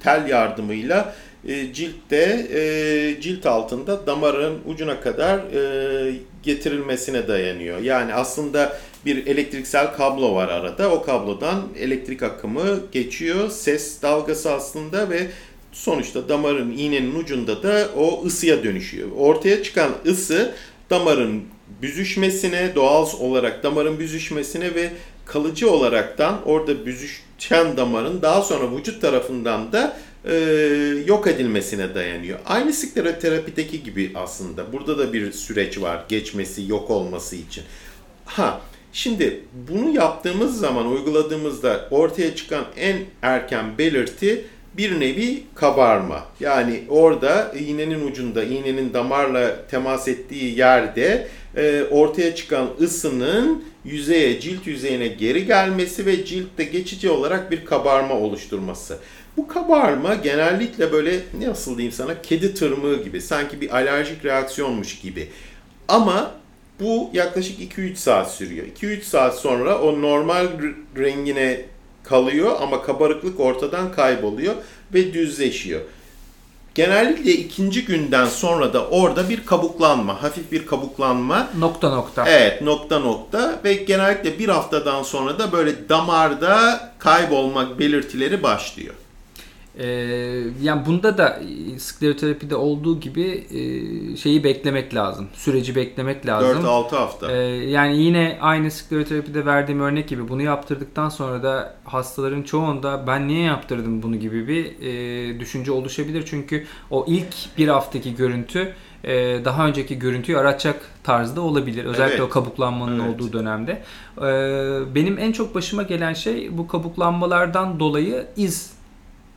tel 0.00 0.28
yardımıyla 0.28 1.14
e, 1.48 1.72
ciltte 1.72 2.46
e, 2.52 3.20
cilt 3.20 3.46
altında 3.46 4.06
damarın 4.06 4.58
ucuna 4.66 5.00
kadar 5.00 5.38
e, 5.38 6.14
getirilmesine 6.42 7.28
dayanıyor. 7.28 7.78
Yani 7.78 8.14
aslında 8.14 8.78
bir 9.06 9.26
elektriksel 9.26 9.94
kablo 9.94 10.34
var 10.34 10.48
arada. 10.48 10.90
O 10.90 11.02
kablodan 11.02 11.62
elektrik 11.78 12.22
akımı 12.22 12.80
geçiyor. 12.92 13.50
Ses 13.50 14.02
dalgası 14.02 14.52
aslında 14.52 15.10
ve 15.10 15.26
sonuçta 15.72 16.28
damarın 16.28 16.72
iğnenin 16.72 17.14
ucunda 17.14 17.62
da 17.62 17.88
o 17.96 18.24
ısıya 18.26 18.64
dönüşüyor. 18.64 19.08
Ortaya 19.16 19.62
çıkan 19.62 19.90
ısı 20.06 20.54
damarın 20.90 21.42
büzüşmesine, 21.82 22.74
doğal 22.74 23.06
olarak 23.20 23.62
damarın 23.62 23.98
büzüşmesine 23.98 24.74
ve 24.74 24.90
kalıcı 25.26 25.70
olaraktan 25.70 26.38
orada 26.44 26.86
büzüşen 26.86 27.76
damarın 27.76 28.22
daha 28.22 28.42
sonra 28.42 28.76
vücut 28.76 29.02
tarafından 29.02 29.72
da 29.72 29.96
e, 30.28 30.34
yok 31.06 31.26
edilmesine 31.26 31.94
dayanıyor. 31.94 32.38
Aynı 32.46 32.72
skleroterapideki 32.72 33.82
gibi 33.82 34.12
aslında. 34.14 34.72
Burada 34.72 34.98
da 34.98 35.12
bir 35.12 35.32
süreç 35.32 35.80
var 35.80 36.04
geçmesi, 36.08 36.62
yok 36.68 36.90
olması 36.90 37.36
için. 37.36 37.64
Ha, 38.24 38.60
şimdi 38.92 39.40
bunu 39.68 39.94
yaptığımız 39.94 40.58
zaman, 40.58 40.90
uyguladığımızda 40.90 41.88
ortaya 41.90 42.36
çıkan 42.36 42.64
en 42.76 42.96
erken 43.22 43.78
belirti 43.78 44.44
bir 44.76 45.00
nevi 45.00 45.42
kabarma. 45.54 46.24
Yani 46.40 46.80
orada 46.88 47.52
iğnenin 47.58 48.08
ucunda, 48.08 48.44
iğnenin 48.44 48.94
damarla 48.94 49.66
temas 49.70 50.08
ettiği 50.08 50.58
yerde 50.58 51.28
e, 51.56 51.82
ortaya 51.90 52.34
çıkan 52.34 52.68
ısının 52.80 53.64
yüzeye, 53.84 54.40
cilt 54.40 54.66
yüzeyine 54.66 55.08
geri 55.08 55.46
gelmesi 55.46 56.06
ve 56.06 56.24
ciltte 56.24 56.64
geçici 56.64 57.10
olarak 57.10 57.50
bir 57.50 57.64
kabarma 57.64 58.14
oluşturması. 58.14 58.98
Bu 59.38 59.48
kabarma 59.48 60.14
genellikle 60.14 60.92
böyle 60.92 61.20
nasıl 61.46 61.76
diyeyim 61.76 61.92
sana 61.92 62.22
kedi 62.22 62.54
tırmığı 62.54 63.02
gibi 63.02 63.20
sanki 63.20 63.60
bir 63.60 63.76
alerjik 63.76 64.24
reaksiyonmuş 64.24 65.00
gibi. 65.00 65.28
Ama 65.88 66.30
bu 66.80 67.10
yaklaşık 67.12 67.60
2-3 67.78 67.96
saat 67.96 68.32
sürüyor. 68.32 68.66
2-3 68.82 69.02
saat 69.02 69.38
sonra 69.38 69.78
o 69.78 70.02
normal 70.02 70.46
rengine 70.96 71.60
kalıyor 72.04 72.56
ama 72.60 72.82
kabarıklık 72.82 73.40
ortadan 73.40 73.92
kayboluyor 73.92 74.54
ve 74.94 75.14
düzleşiyor. 75.14 75.80
Genellikle 76.74 77.32
ikinci 77.32 77.84
günden 77.84 78.26
sonra 78.26 78.72
da 78.72 78.86
orada 78.86 79.28
bir 79.28 79.46
kabuklanma, 79.46 80.22
hafif 80.22 80.52
bir 80.52 80.66
kabuklanma. 80.66 81.48
Nokta 81.58 81.90
nokta. 81.90 82.28
Evet, 82.28 82.62
nokta 82.62 82.98
nokta 82.98 83.60
ve 83.64 83.74
genellikle 83.74 84.38
bir 84.38 84.48
haftadan 84.48 85.02
sonra 85.02 85.38
da 85.38 85.52
böyle 85.52 85.88
damarda 85.88 86.80
kaybolmak 86.98 87.78
belirtileri 87.78 88.42
başlıyor. 88.42 88.94
Ee, 89.78 89.86
yani 90.62 90.86
bunda 90.86 91.18
da 91.18 91.40
e, 91.74 91.78
skleroterapide 91.78 92.56
olduğu 92.56 93.00
gibi 93.00 93.46
e, 93.50 94.16
şeyi 94.16 94.44
beklemek 94.44 94.94
lazım. 94.94 95.28
Süreci 95.32 95.76
beklemek 95.76 96.26
lazım. 96.26 96.64
4-6 96.64 96.96
hafta. 96.96 97.32
Ee, 97.32 97.36
yani 97.70 98.02
yine 98.02 98.38
aynı 98.40 98.70
skleroterapide 98.70 99.46
verdiğim 99.46 99.80
örnek 99.80 100.08
gibi 100.08 100.28
bunu 100.28 100.42
yaptırdıktan 100.42 101.08
sonra 101.08 101.42
da 101.42 101.74
hastaların 101.84 102.42
çoğunda 102.42 103.06
ben 103.06 103.28
niye 103.28 103.42
yaptırdım 103.42 104.02
bunu 104.02 104.16
gibi 104.16 104.48
bir 104.48 104.64
e, 104.80 105.40
düşünce 105.40 105.72
oluşabilir. 105.72 106.24
Çünkü 106.26 106.64
o 106.90 107.04
ilk 107.08 107.58
bir 107.58 107.68
haftaki 107.68 108.14
görüntü 108.14 108.74
e, 109.04 109.44
daha 109.44 109.66
önceki 109.66 109.98
görüntüyü 109.98 110.38
aratacak 110.38 110.80
tarzda 111.04 111.40
olabilir. 111.40 111.84
Özellikle 111.84 112.14
Evet. 112.14 112.20
o 112.20 112.28
kabuklanmanın 112.28 113.00
Evet. 113.00 113.14
olduğu 113.14 113.32
dönemde. 113.32 113.82
E, 114.18 114.24
benim 114.94 115.18
en 115.18 115.32
çok 115.32 115.54
başıma 115.54 115.82
gelen 115.82 116.14
şey 116.14 116.58
bu 116.58 116.68
kabuklanmalardan 116.68 117.80
dolayı 117.80 118.26
iz 118.36 118.77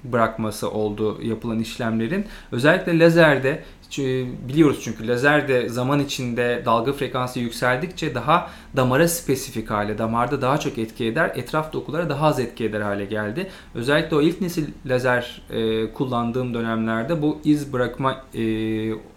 bırakması 0.03 0.71
oldu 0.71 1.19
yapılan 1.23 1.59
işlemlerin. 1.59 2.25
Özellikle 2.51 2.99
lazerde 2.99 3.63
ç- 3.91 4.27
biliyoruz 4.47 4.79
çünkü 4.83 5.07
lazerde 5.07 5.69
zaman 5.69 5.99
içinde 5.99 6.61
dalga 6.65 6.93
frekansı 6.93 7.39
yükseldikçe 7.39 8.15
daha 8.15 8.49
damara 8.75 9.07
spesifik 9.07 9.69
hale, 9.71 9.97
damarda 9.97 10.41
daha 10.41 10.59
çok 10.59 10.77
etki 10.77 11.05
eder, 11.05 11.31
etraf 11.35 11.73
dokulara 11.73 12.09
daha 12.09 12.27
az 12.27 12.39
etki 12.39 12.65
eder 12.65 12.81
hale 12.81 13.05
geldi. 13.05 13.49
Özellikle 13.75 14.15
o 14.15 14.21
ilk 14.21 14.41
nesil 14.41 14.65
lazer 14.85 15.41
e, 15.49 15.91
kullandığım 15.93 16.53
dönemlerde 16.53 17.21
bu 17.21 17.39
iz 17.43 17.73
bırakma 17.73 18.23
e, 18.33 18.43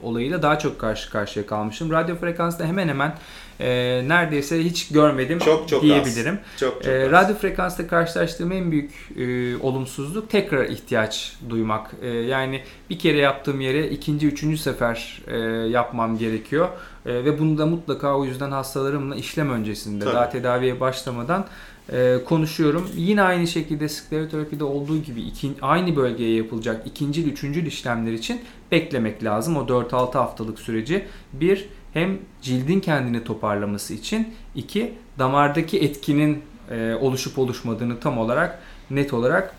olayıyla 0.02 0.42
daha 0.42 0.58
çok 0.58 0.78
karşı 0.78 1.10
karşıya 1.10 1.46
kalmışım. 1.46 1.90
Radyo 1.90 2.16
frekansta 2.16 2.64
hemen 2.66 2.88
hemen 2.88 3.14
e, 3.60 3.68
neredeyse 4.08 4.64
hiç 4.64 4.88
görmedim 4.88 5.38
Çok 5.38 5.68
çok 5.68 5.82
diyebilirim. 5.82 6.34
az. 6.34 6.60
Çok 6.60 6.82
çok 6.82 6.92
E, 6.92 7.10
radyo 7.10 7.36
frekansta 7.36 7.86
karşılaştığım 7.86 8.52
en 8.52 8.70
büyük 8.70 8.90
e, 9.16 9.56
olumsuzluk 9.56 10.30
tekrar 10.30 10.64
ihtiyaç 10.64 11.36
duymak. 11.50 11.90
E, 12.02 12.08
yani 12.08 12.62
bir 12.90 12.98
kere 12.98 13.18
yaptığım 13.18 13.60
yere 13.60 13.88
ikinci, 13.88 14.26
üçüncü 14.26 14.56
sefer 14.56 15.22
e, 15.26 15.36
yapmam 15.68 16.18
gerekiyor. 16.18 16.68
E, 17.06 17.14
ve 17.24 17.38
bunu 17.38 17.58
da 17.58 17.66
mutlaka 17.66 18.16
o 18.18 18.24
yüzden 18.24 18.50
hastalarımla 18.50 19.16
işlem 19.16 19.50
öncesinde 19.50 20.04
Tabii. 20.04 20.14
daha 20.14 20.30
tedaviye 20.30 20.80
başlamadan 20.80 21.46
e, 21.92 22.18
konuşuyorum. 22.24 22.90
Yine 22.96 23.22
aynı 23.22 23.46
şekilde 23.46 23.88
skleroterapide 23.88 24.64
olduğu 24.64 24.98
gibi 25.02 25.22
iki, 25.22 25.52
aynı 25.62 25.96
bölgeye 25.96 26.36
yapılacak 26.36 26.86
ikinci, 26.86 27.24
üçüncü 27.24 27.66
işlemler 27.66 28.12
için 28.12 28.40
beklemek 28.72 29.24
lazım. 29.24 29.56
O 29.56 29.60
4-6 29.60 30.12
haftalık 30.12 30.58
süreci. 30.58 31.04
Bir, 31.32 31.68
hem 31.94 32.18
cildin 32.42 32.80
kendini 32.80 33.24
toparlaması 33.24 33.94
için. 33.94 34.34
iki 34.54 34.94
damardaki 35.18 35.78
etkinin 35.80 36.42
e, 36.70 36.94
oluşup 36.94 37.38
oluşmadığını 37.38 38.00
tam 38.00 38.18
olarak 38.18 38.58
net 38.90 39.12
olarak 39.14 39.54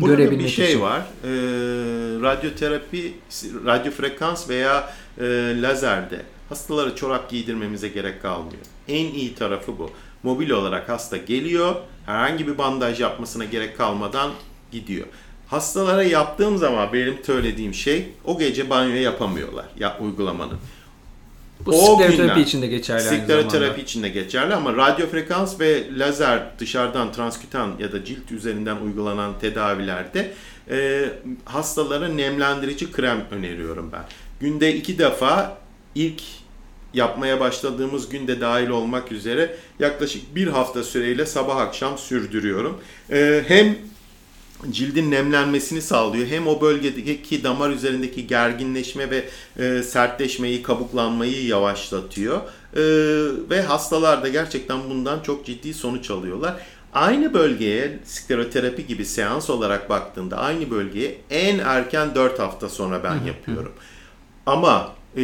Burada 0.00 0.12
da 0.12 0.16
görebilmek 0.16 0.44
bir 0.46 0.50
şey 0.50 0.66
için. 0.66 0.80
var. 0.80 1.00
Ee, 1.24 1.28
radyoterapi, 2.22 3.14
radyo 3.66 3.92
frekans 3.92 4.48
veya 4.48 4.92
e, 5.18 5.24
lazerde 5.62 6.22
hastalara 6.48 6.94
çorap 6.94 7.30
giydirmemize 7.30 7.88
gerek 7.88 8.22
kalmıyor. 8.22 8.62
En 8.88 9.06
iyi 9.06 9.34
tarafı 9.34 9.78
bu. 9.78 9.90
Mobil 10.22 10.50
olarak 10.50 10.88
hasta 10.88 11.16
geliyor, 11.16 11.74
herhangi 12.06 12.46
bir 12.46 12.58
bandaj 12.58 13.00
yapmasına 13.00 13.44
gerek 13.44 13.76
kalmadan 13.76 14.30
gidiyor. 14.72 15.06
Hastalara 15.48 16.02
yaptığım 16.02 16.58
zaman 16.58 16.92
benim 16.92 17.14
söylediğim 17.24 17.74
şey 17.74 18.08
o 18.24 18.38
gece 18.38 18.70
banyo 18.70 18.94
yapamıyorlar 18.94 19.66
ya 19.78 19.98
uygulamanın. 20.00 20.58
Bu 21.66 21.70
O 21.70 21.96
skleroterapi 21.96 22.16
günden- 22.16 22.38
için 22.40 22.62
de 22.62 22.66
geçerli 22.66 23.08
aynı 23.08 23.22
Skleroterapi 23.24 23.80
için 23.80 24.02
de 24.02 24.08
geçerli 24.08 24.54
ama 24.54 24.76
radyo 24.76 25.06
frekans 25.06 25.60
ve 25.60 25.98
lazer 25.98 26.42
dışarıdan 26.58 27.12
transkütan 27.12 27.72
ya 27.78 27.92
da 27.92 28.04
cilt 28.04 28.32
üzerinden 28.32 28.76
uygulanan 28.76 29.38
tedavilerde 29.38 30.32
e, 30.70 31.04
hastalara 31.44 32.08
nemlendirici 32.08 32.92
krem 32.92 33.24
öneriyorum 33.30 33.90
ben. 33.92 34.02
Günde 34.40 34.74
iki 34.74 34.98
defa 34.98 35.58
ilk 35.94 36.22
yapmaya 36.94 37.40
başladığımız 37.40 38.08
günde 38.08 38.40
dahil 38.40 38.68
olmak 38.68 39.12
üzere 39.12 39.56
yaklaşık 39.78 40.34
bir 40.34 40.46
hafta 40.46 40.82
süreyle 40.82 41.26
sabah 41.26 41.56
akşam 41.56 41.98
sürdürüyorum. 41.98 42.78
E, 43.12 43.44
hem 43.48 43.78
cildin 44.70 45.10
nemlenmesini 45.10 45.82
sağlıyor. 45.82 46.26
Hem 46.26 46.46
o 46.46 46.60
bölgedeki 46.60 47.44
damar 47.44 47.70
üzerindeki 47.70 48.26
gerginleşme 48.26 49.10
ve 49.10 49.24
e, 49.58 49.82
sertleşmeyi, 49.82 50.62
kabuklanmayı 50.62 51.46
yavaşlatıyor. 51.46 52.40
E, 52.76 52.82
ve 53.50 53.62
hastalar 53.62 54.22
da 54.22 54.28
gerçekten 54.28 54.90
bundan 54.90 55.20
çok 55.20 55.46
ciddi 55.46 55.74
sonuç 55.74 56.10
alıyorlar. 56.10 56.56
Aynı 56.94 57.34
bölgeye 57.34 57.98
skleroterapi 58.04 58.86
gibi 58.86 59.04
seans 59.04 59.50
olarak 59.50 59.90
baktığında 59.90 60.36
aynı 60.36 60.70
bölgeye 60.70 61.18
en 61.30 61.58
erken 61.58 62.14
4 62.14 62.38
hafta 62.38 62.68
sonra 62.68 63.04
ben 63.04 63.24
yapıyorum. 63.26 63.72
Ama 64.46 64.92
e, 65.16 65.20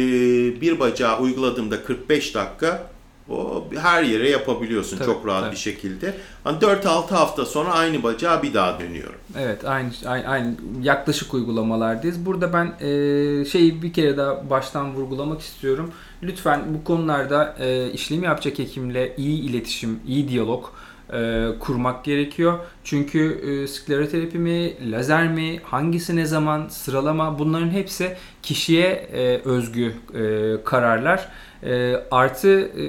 bir 0.61 0.79
bacağı 0.79 1.19
uyguladığımda 1.19 1.83
45 1.83 2.35
dakika 2.35 2.89
o 3.29 3.67
her 3.81 4.03
yere 4.03 4.29
yapabiliyorsun 4.29 4.97
Tabii, 4.97 5.05
çok 5.05 5.27
rahat 5.27 5.41
tabii. 5.41 5.51
bir 5.51 5.59
şekilde. 5.59 6.13
Hani 6.43 6.57
4-6 6.57 7.09
hafta 7.09 7.45
sonra 7.45 7.71
aynı 7.71 8.03
bacağa 8.03 8.43
bir 8.43 8.53
daha 8.53 8.79
dönüyorum. 8.79 9.19
Evet 9.37 9.65
aynı, 9.65 9.89
aynı, 10.05 10.27
aynı 10.27 10.53
yaklaşık 10.81 11.33
uygulamalardayız. 11.33 12.25
Burada 12.25 12.53
ben 12.53 12.65
e, 12.65 13.45
şeyi 13.45 13.81
bir 13.81 13.93
kere 13.93 14.17
daha 14.17 14.49
baştan 14.49 14.93
vurgulamak 14.93 15.41
istiyorum. 15.41 15.91
Lütfen 16.23 16.61
bu 16.73 16.83
konularda 16.83 17.55
e, 17.59 17.91
işlem 17.91 18.23
yapacak 18.23 18.59
hekimle 18.59 19.15
iyi 19.17 19.41
iletişim, 19.41 19.99
iyi 20.07 20.29
diyalog 20.29 20.65
e, 21.13 21.47
kurmak 21.59 22.03
gerekiyor. 22.03 22.59
Çünkü 22.83 23.41
e, 23.63 23.67
skleroterapi 23.67 24.39
mi, 24.39 24.91
lazer 24.91 25.27
mi, 25.27 25.59
hangisi 25.63 26.15
ne 26.15 26.25
zaman, 26.25 26.67
sıralama 26.67 27.39
bunların 27.39 27.69
hepsi 27.69 28.17
kişiye 28.43 28.87
e, 29.13 29.41
özgü 29.45 29.93
e, 30.13 30.63
kararlar. 30.63 31.29
E, 31.63 31.95
artı 32.11 32.59
e, 32.59 32.83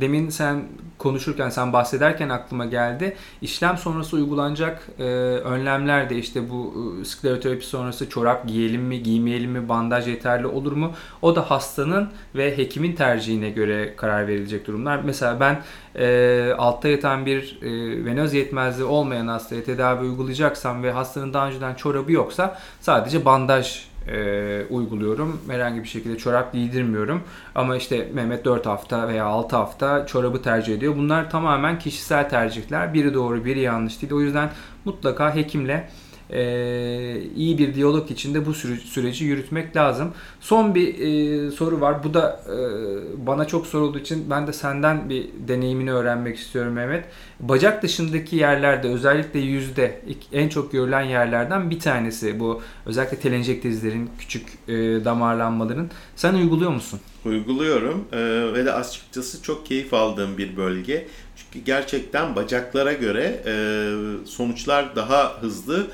demin 0.00 0.28
sen 0.28 0.64
konuşurken, 1.00 1.48
sen 1.48 1.72
bahsederken 1.72 2.28
aklıma 2.28 2.66
geldi. 2.66 3.16
İşlem 3.42 3.78
sonrası 3.78 4.16
uygulanacak 4.16 4.88
e, 4.98 5.02
önlemler 5.04 6.10
de 6.10 6.16
işte 6.16 6.50
bu 6.50 6.74
e, 7.00 7.04
skleroterapi 7.04 7.66
sonrası 7.66 8.08
çorap 8.08 8.48
giyelim 8.48 8.82
mi, 8.82 9.02
giymeyelim 9.02 9.50
mi, 9.50 9.68
bandaj 9.68 10.08
yeterli 10.08 10.46
olur 10.46 10.72
mu? 10.72 10.92
O 11.22 11.36
da 11.36 11.50
hastanın 11.50 12.08
ve 12.34 12.58
hekimin 12.58 12.92
tercihine 12.92 13.50
göre 13.50 13.96
karar 13.96 14.28
verilecek 14.28 14.66
durumlar. 14.66 15.00
Mesela 15.04 15.40
ben 15.40 15.62
e, 15.94 16.52
altta 16.58 16.88
yatan 16.88 17.26
bir 17.26 17.58
e, 17.62 18.04
venöz 18.04 18.34
yetmezliği 18.34 18.88
olmayan 18.88 19.28
hastaya 19.28 19.64
tedavi 19.64 20.02
uygulayacaksam 20.02 20.82
ve 20.82 20.92
hastanın 20.92 21.34
daha 21.34 21.48
önceden 21.48 21.74
çorabı 21.74 22.12
yoksa 22.12 22.58
sadece 22.80 23.24
bandaj 23.24 23.89
e, 24.08 24.62
uyguluyorum. 24.70 25.40
Herhangi 25.48 25.82
bir 25.82 25.88
şekilde 25.88 26.18
çorap 26.18 26.52
giydirmiyorum. 26.52 27.22
Ama 27.54 27.76
işte 27.76 28.08
Mehmet 28.14 28.44
4 28.44 28.66
hafta 28.66 29.08
veya 29.08 29.24
6 29.24 29.56
hafta 29.56 30.06
çorabı 30.06 30.42
tercih 30.42 30.74
ediyor. 30.74 30.96
Bunlar 30.96 31.30
tamamen 31.30 31.78
kişisel 31.78 32.28
tercihler. 32.28 32.94
Biri 32.94 33.14
doğru, 33.14 33.44
biri 33.44 33.60
yanlış 33.60 34.02
değil. 34.02 34.12
O 34.12 34.20
yüzden 34.20 34.50
mutlaka 34.84 35.34
hekimle 35.34 35.88
e, 36.32 37.22
iyi 37.36 37.58
bir 37.58 37.74
diyalog 37.74 38.10
içinde 38.10 38.46
bu 38.46 38.50
süre- 38.54 38.76
süreci 38.80 39.24
yürütmek 39.24 39.76
lazım. 39.76 40.12
Son 40.40 40.74
bir 40.74 40.98
e, 40.98 41.50
soru 41.50 41.80
var. 41.80 42.04
Bu 42.04 42.14
da 42.14 42.40
e, 42.46 42.56
bana 43.26 43.44
çok 43.46 43.66
sorulduğu 43.66 43.98
için 43.98 44.30
ben 44.30 44.46
de 44.46 44.52
senden 44.52 45.08
bir 45.08 45.26
deneyimini 45.48 45.92
öğrenmek 45.92 46.36
istiyorum 46.38 46.72
Mehmet. 46.72 47.04
Bacak 47.40 47.82
dışındaki 47.82 48.36
yerlerde 48.36 48.88
özellikle 48.88 49.40
yüzde 49.40 50.00
en 50.32 50.48
çok 50.48 50.72
görülen 50.72 51.02
yerlerden 51.02 51.70
bir 51.70 51.78
tanesi 51.80 52.40
bu 52.40 52.62
özellikle 52.86 53.16
telenjektezlerin 53.16 54.10
küçük 54.18 54.48
e, 54.68 54.74
damarlanmaların. 55.04 55.90
Sen 56.16 56.34
uyguluyor 56.34 56.70
musun? 56.70 57.00
Uyguluyorum 57.24 58.04
e, 58.12 58.18
ve 58.54 58.64
de 58.64 58.72
açıkçası 58.72 59.42
çok 59.42 59.66
keyif 59.66 59.94
aldığım 59.94 60.38
bir 60.38 60.56
bölge. 60.56 61.06
Gerçekten 61.64 62.36
bacaklara 62.36 62.92
göre 62.92 63.42
e, 63.46 63.52
sonuçlar 64.26 64.96
daha 64.96 65.42
hızlı 65.42 65.86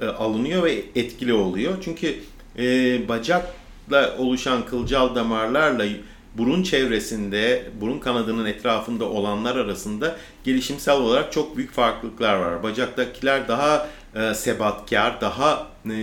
e, 0.00 0.06
alınıyor 0.06 0.62
ve 0.62 0.82
etkili 0.94 1.32
oluyor. 1.32 1.74
Çünkü 1.84 2.14
e, 2.58 2.64
bacakla 3.08 4.16
oluşan 4.18 4.66
kılcal 4.66 5.14
damarlarla 5.14 5.84
burun 6.38 6.62
çevresinde, 6.62 7.66
burun 7.80 7.98
kanadının 7.98 8.44
etrafında 8.44 9.04
olanlar 9.04 9.56
arasında 9.56 10.16
gelişimsel 10.44 10.96
olarak 10.96 11.32
çok 11.32 11.56
büyük 11.56 11.72
farklılıklar 11.72 12.34
var. 12.34 12.62
Bacaktakiler 12.62 13.48
daha 13.48 13.88
e, 14.14 14.34
sebatkar, 14.34 15.20
daha 15.20 15.66
e, 15.90 15.94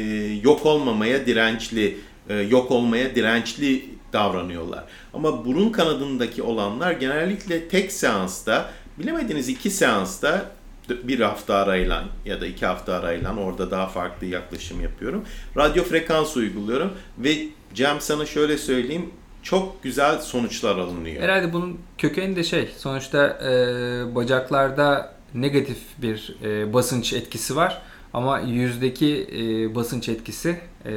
yok 0.44 0.66
olmamaya 0.66 1.26
dirençli, 1.26 1.98
e, 2.30 2.36
yok 2.36 2.72
olmaya 2.72 3.16
dirençli 3.16 3.86
davranıyorlar. 4.14 4.84
Ama 5.14 5.46
burun 5.46 5.70
kanadındaki 5.70 6.44
olanlar 6.44 6.92
genellikle 6.92 7.68
tek 7.68 7.92
seansta, 7.92 8.70
bilemediniz 9.00 9.50
iki 9.50 9.70
seansta 9.70 10.46
bir 10.90 11.20
hafta 11.20 11.56
arayla 11.56 12.04
ya 12.26 12.42
da 12.42 12.46
iki 12.46 12.66
hafta 12.66 12.94
arayla 12.94 13.36
orada 13.36 13.72
daha 13.72 13.88
farklı 13.88 14.28
yaklaşım 14.28 14.82
yapıyorum. 14.82 15.26
Radyo 15.58 15.84
frekans 15.84 16.38
uyguluyorum 16.38 16.94
ve 17.18 17.38
Cem 17.74 18.02
sana 18.02 18.26
şöyle 18.26 18.58
söyleyeyim 18.58 19.10
çok 19.44 19.84
güzel 19.84 20.22
sonuçlar 20.22 20.78
alınıyor. 20.78 21.24
Herhalde 21.24 21.54
bunun 21.54 21.80
kökeni 21.98 22.36
de 22.36 22.44
şey 22.44 22.70
sonuçta 22.78 23.28
e, 23.28 24.16
bacaklarda 24.16 25.14
negatif 25.34 25.78
bir 25.98 26.36
e, 26.44 26.74
basınç 26.74 27.14
etkisi 27.14 27.56
var. 27.56 27.82
Ama 28.14 28.40
yüzdeki 28.40 29.28
e, 29.38 29.76
basınç 29.76 30.10
etkisi 30.10 30.58
e, 30.86 30.92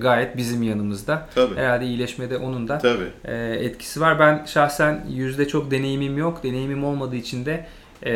gayet 0.00 0.36
bizim 0.36 0.62
yanımızda. 0.62 1.28
Tabii. 1.34 1.54
Herhalde 1.54 1.84
iyileşmede 1.86 2.36
onun 2.38 2.68
da 2.68 2.78
Tabii. 2.78 3.10
e, 3.24 3.34
etkisi 3.60 4.00
var. 4.00 4.18
Ben 4.18 4.44
şahsen 4.44 5.06
yüzde 5.10 5.48
çok 5.48 5.70
deneyimim 5.70 6.18
yok. 6.18 6.42
Deneyimim 6.44 6.84
olmadığı 6.84 7.16
için 7.16 7.46
de 7.46 7.66
e, 8.06 8.12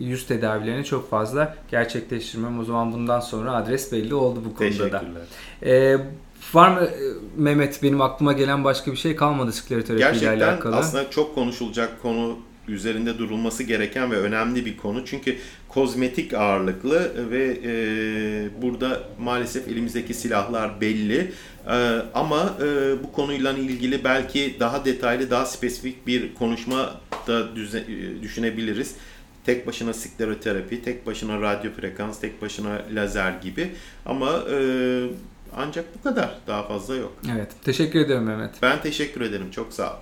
yüz 0.00 0.26
tedavilerini 0.26 0.84
çok 0.84 1.10
fazla 1.10 1.56
gerçekleştirmem. 1.70 2.60
O 2.60 2.64
zaman 2.64 2.92
bundan 2.92 3.20
sonra 3.20 3.52
adres 3.52 3.92
belli 3.92 4.14
oldu 4.14 4.40
bu 4.44 4.54
konuda 4.54 4.92
da. 4.92 4.98
Teşekkürler. 5.00 5.22
E, 5.94 5.98
Var 6.54 6.68
mı 6.70 6.80
e, 6.86 6.90
Mehmet 7.36 7.82
benim 7.82 8.00
aklıma 8.00 8.32
gelen 8.32 8.64
başka 8.64 8.92
bir 8.92 8.96
şey 8.96 9.16
kalmadı 9.16 9.52
skleroterapi 9.52 10.02
ile 10.02 10.10
Gerçekten 10.10 10.38
alakalı. 10.48 10.76
aslında 10.76 11.10
çok 11.10 11.34
konuşulacak 11.34 12.02
konu 12.02 12.36
üzerinde 12.68 13.18
durulması 13.18 13.62
gereken 13.62 14.10
ve 14.10 14.16
önemli 14.16 14.66
bir 14.66 14.76
konu. 14.76 15.04
Çünkü 15.04 15.36
kozmetik 15.68 16.34
ağırlıklı 16.34 17.30
ve 17.30 17.58
e, 17.64 18.62
burada 18.62 19.00
maalesef 19.18 19.68
elimizdeki 19.68 20.14
silahlar 20.14 20.80
belli. 20.80 21.32
E, 21.66 21.72
ama 22.14 22.54
e, 22.62 22.94
bu 23.04 23.12
konuyla 23.12 23.52
ilgili 23.52 24.04
belki 24.04 24.56
daha 24.60 24.84
detaylı, 24.84 25.30
daha 25.30 25.46
spesifik 25.46 26.06
bir 26.06 26.34
konuşma 26.34 27.00
da 27.26 27.56
düze, 27.56 27.78
e, 27.78 28.22
düşünebiliriz. 28.22 28.94
Tek 29.46 29.66
başına 29.66 29.92
skleroterapi, 29.92 30.82
tek 30.82 31.06
başına 31.06 31.40
radyo 31.40 31.70
frekans, 31.72 32.20
tek 32.20 32.42
başına 32.42 32.82
lazer 32.94 33.32
gibi. 33.32 33.70
Ama 34.06 34.44
e, 34.50 34.56
ancak 35.56 35.84
bu 35.98 36.02
kadar. 36.02 36.38
Daha 36.46 36.62
fazla 36.62 36.94
yok. 36.94 37.12
Evet. 37.36 37.48
Teşekkür 37.64 38.00
ederim 38.00 38.22
Mehmet. 38.22 38.50
Ben 38.62 38.82
teşekkür 38.82 39.20
ederim. 39.20 39.50
Çok 39.50 39.72
sağ 39.72 39.92
ol. 39.92 39.96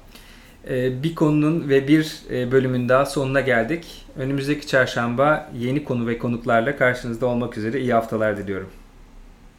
Ee, 0.68 1.02
bir 1.02 1.14
konunun 1.14 1.68
ve 1.68 1.88
bir 1.88 2.22
e, 2.30 2.52
bölümün 2.52 2.88
daha 2.88 3.06
sonuna 3.06 3.40
geldik. 3.40 4.06
Önümüzdeki 4.16 4.66
çarşamba 4.66 5.50
yeni 5.58 5.84
konu 5.84 6.06
ve 6.06 6.18
konuklarla 6.18 6.76
karşınızda 6.76 7.26
olmak 7.26 7.58
üzere 7.58 7.80
iyi 7.80 7.92
haftalar 7.92 8.36
diliyorum. 8.36 8.68